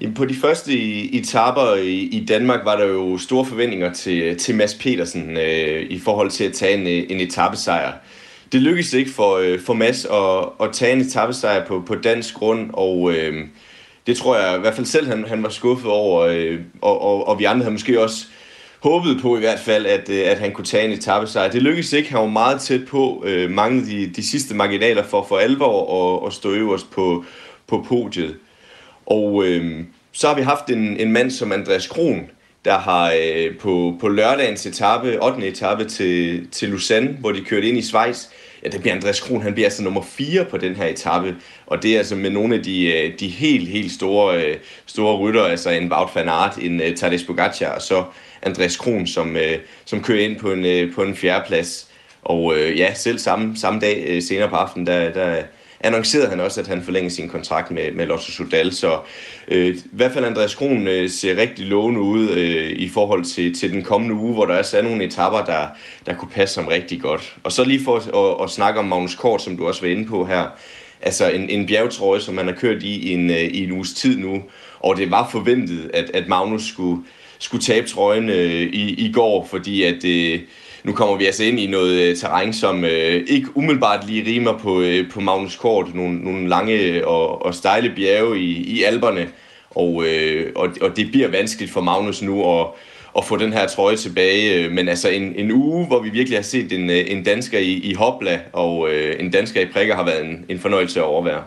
[0.00, 0.72] Jamen, på de første
[1.14, 5.98] etaper i, i Danmark var der jo store forventninger til, til Mads Petersen øh, i
[5.98, 7.92] forhold til at tage en, en etappesejr.
[8.52, 12.34] Det lykkedes ikke for, øh, for Mads at, at tage en etappesejr på, på dansk
[12.34, 13.48] grund, og øh,
[14.06, 17.28] det tror jeg i hvert fald selv, han, han var skuffet over, øh, og, og,
[17.28, 18.26] og vi andre havde måske også
[18.80, 21.50] håbede på i hvert fald, at, øh, at han kunne tage en etappesejr.
[21.50, 25.02] Det lykkedes ikke, han var meget tæt på, øh, mange af de, de sidste marginaler
[25.02, 27.24] for for alvor at, at stå øverst på,
[27.66, 28.36] på podiet.
[29.06, 32.30] Og øh, så har vi haft en, en mand som Andreas Kron,
[32.64, 35.46] der har øh, på, på lørdagens etape, 8.
[35.46, 38.24] etape til, til Lausanne, hvor de kørte ind i Schweiz,
[38.62, 41.82] ja, det bliver Andreas Kron, han bliver altså nummer 4 på den her etape, og
[41.82, 44.56] det er altså med nogle af de, øh, de helt, helt store, øh,
[44.86, 48.04] store rytter, altså en Wout van Aert, en Tadej Pogacar, og så
[48.42, 51.88] Andreas Kron, som, øh, som kører ind på en, øh, på en fjerdeplads.
[52.22, 55.42] Og øh, ja, selv samme, samme dag øh, senere på aftenen, der, der
[55.80, 58.72] annoncerede han også, at han forlænger sin kontrakt med, med Lotto Sudal.
[58.72, 58.98] Så
[59.48, 63.54] øh, i hvert fald Andreas Kron øh, ser rigtig lovende ud øh, i forhold til,
[63.58, 65.66] til den kommende uge, hvor der også er nogle etapper, der,
[66.06, 67.36] der kunne passe ham rigtig godt.
[67.42, 69.88] Og så lige for at, at, at snakke om Magnus Kort, som du også var
[69.88, 70.44] inde på her.
[71.02, 74.18] Altså en, en bjergtrøje, som man har kørt i en, øh, i en uges tid
[74.18, 74.42] nu.
[74.80, 77.02] Og det var forventet, at, at Magnus skulle,
[77.38, 80.04] skulle tabe trøjen øh, i, i går, fordi at...
[80.04, 80.40] Øh,
[80.86, 84.58] nu kommer vi altså ind i noget øh, terræn, som øh, ikke umiddelbart lige rimer
[84.58, 85.94] på, øh, på Magnus Kort.
[85.94, 89.28] Nogle, nogle lange og, og stejle bjerge i, i alberne.
[89.70, 92.66] Og, øh, og, og det bliver vanskeligt for Magnus nu at,
[93.18, 94.54] at få den her trøje tilbage.
[94.54, 97.58] Øh, men altså en, en uge, hvor vi virkelig har set en, øh, en dansker
[97.58, 101.06] i, i Hopla og øh, en dansker i Prikker, har været en, en fornøjelse at
[101.06, 101.42] overvære.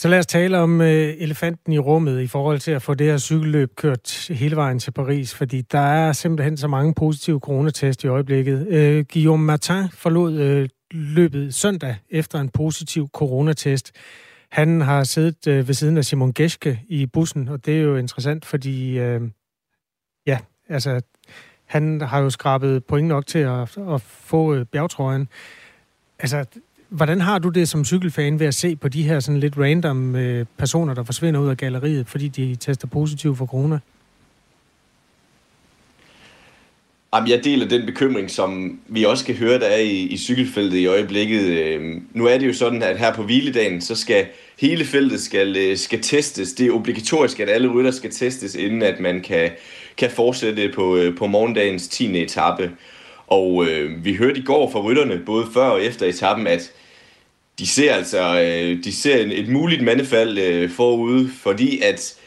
[0.00, 3.06] Så lad os tale om øh, elefanten i rummet i forhold til at få det
[3.06, 8.04] her cykelløb kørt hele vejen til Paris, fordi der er simpelthen så mange positive coronatest
[8.04, 8.66] i øjeblikket.
[8.68, 13.92] Øh, Guillaume Martin forlod øh, løbet søndag efter en positiv coronatest.
[14.50, 17.96] Han har siddet øh, ved siden af Simon Geschke i bussen, og det er jo
[17.96, 19.20] interessant, fordi øh,
[20.26, 20.38] ja,
[20.68, 21.00] altså
[21.66, 25.28] han har jo skrabet point nok til at, at få øh, bjergtrøjen.
[26.18, 26.44] Altså,
[26.88, 30.16] Hvordan har du det som cykelfan ved at se på de her sådan lidt random
[30.16, 33.78] øh, personer, der forsvinder ud af galleriet, fordi de tester positiv for corona?
[37.14, 40.78] Jamen, jeg deler den bekymring, som vi også kan høre, der er i, i cykelfeltet
[40.78, 41.42] i øjeblikket.
[41.42, 44.26] Øh, nu er det jo sådan, at her på hviledagen, så skal
[44.60, 46.52] hele feltet skal, øh, skal testes.
[46.52, 49.50] Det er obligatorisk, at alle rytter skal testes, inden at man kan,
[49.96, 52.22] kan fortsætte på, øh, på morgendagens 10.
[52.22, 52.70] etape.
[53.28, 56.72] Og øh, vi hørte i går fra rytterne, både før og efter etappen, at
[57.58, 62.18] de ser altså øh, de ser en, et muligt mandefald øh, forude, fordi at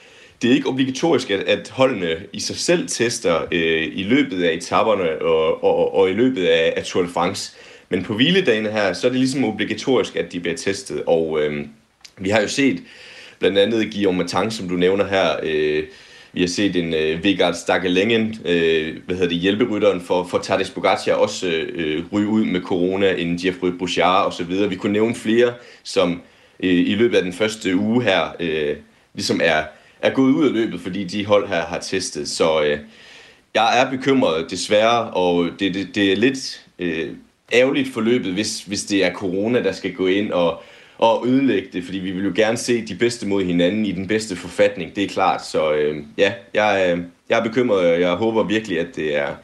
[0.41, 4.53] det er ikke obligatorisk, at, at holdene i sig selv tester øh, i løbet af
[4.53, 7.53] etaperne og, og, og i løbet af, af Tour de France.
[7.89, 11.03] Men på hviledagene her, så er det ligesom obligatorisk, at de bliver testet.
[11.05, 11.65] Og øh,
[12.17, 12.83] vi har jo set
[13.39, 15.83] blandt andet Guillaume Matang, som du nævner her, øh,
[16.33, 20.65] vi har set en øh, Vigard Stakkelengen, øh, hvad hedder det, hjælperytteren for, for Tadej
[20.75, 24.69] Pogacar, også øh, ryge ud med corona, en Jeffrey Bouchard og så videre.
[24.69, 25.53] Vi kunne nævne flere,
[25.83, 26.21] som
[26.59, 28.75] øh, i løbet af den første uge her, øh,
[29.13, 29.63] ligesom er,
[30.01, 32.29] er gået ud af løbet, fordi de hold her har testet.
[32.29, 32.79] Så øh,
[33.53, 37.09] jeg er bekymret desværre, og det, det, det er lidt øh,
[37.53, 40.63] ærgerligt forløbet, hvis, hvis det er corona, der skal gå ind og
[41.01, 44.07] at ødelægge det, fordi vi vil jo gerne se de bedste mod hinanden i den
[44.07, 45.45] bedste forfatning, det er klart.
[45.45, 49.35] Så øh, ja, jeg, øh, jeg er bekymret, og jeg håber virkelig, at det er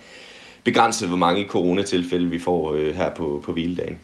[0.64, 3.99] begrænset, hvor mange coronatilfælde vi får øh, her på, på hviledagen.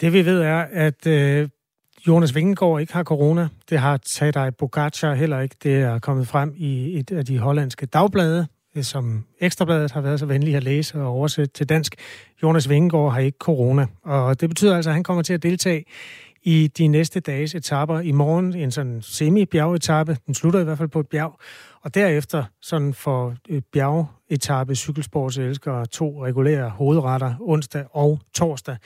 [0.00, 1.48] Det vi ved er, at øh,
[2.06, 3.48] Jonas Vingegaard ikke har corona.
[3.70, 5.56] Det har Tadej Bogacar heller ikke.
[5.62, 10.20] Det er kommet frem i et af de hollandske dagblade, øh, som Ekstrabladet har været
[10.20, 11.94] så venlig at læse og oversætte til dansk.
[12.42, 15.84] Jonas Vingegaard har ikke corona, og det betyder altså, at han kommer til at deltage
[16.42, 18.00] i de næste dages etapper.
[18.00, 21.38] I morgen en sådan semi-bjergetappe, den slutter i hvert fald på et bjerg,
[21.82, 28.76] og derefter sådan for øh, bjergetappe cykelsportselskere to regulære hovedretter onsdag og torsdag,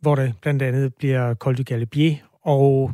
[0.00, 2.92] hvor det blandt andet bliver Col du Galibier og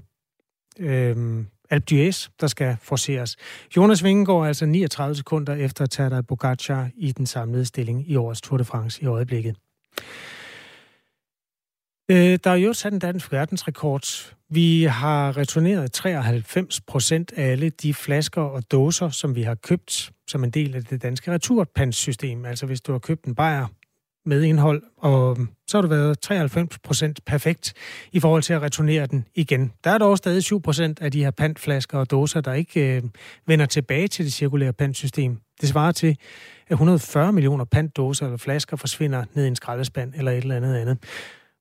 [0.79, 3.37] øhm, Alpe d'Huez, der skal forceres.
[3.77, 8.41] Jonas Vingegaard er altså 39 sekunder efter Tadej Pogacar i den samlede stilling i årets
[8.41, 9.57] Tour de France i øjeblikket.
[12.11, 14.35] Øh, der er jo sat en dansk verdensrekord.
[14.51, 20.11] Vi har returneret 93 procent af alle de flasker og dåser, som vi har købt
[20.29, 22.45] som en del af det danske returpandssystem.
[22.45, 23.67] Altså hvis du har købt en bajer
[24.27, 27.75] med indhold, og så har du været 93 procent perfekt
[28.13, 29.73] i forhold til at returnere den igen.
[29.85, 33.03] Der er dog stadig 7 procent af de her pantflasker og dåser, der ikke øh,
[33.47, 35.39] vender tilbage til det cirkulære pantsystem.
[35.61, 36.17] Det svarer til,
[36.67, 40.77] at 140 millioner pantdåser eller flasker forsvinder ned i en skraldespand eller et eller andet
[40.77, 40.99] andet.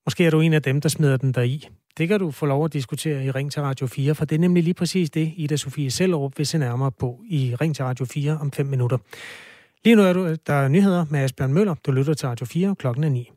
[0.07, 1.67] Måske er du en af dem, der smider den der i.
[1.97, 4.39] Det kan du få lov at diskutere i Ring til Radio 4, for det er
[4.39, 8.05] nemlig lige præcis det, Ida Sofie Sellerup vil se nærmere på i Ring til Radio
[8.05, 8.97] 4 om 5 minutter.
[9.83, 11.75] Lige nu er du, der er nyheder med Asbjørn Møller.
[11.85, 13.31] Du lytter til Radio 4, klokken er 9.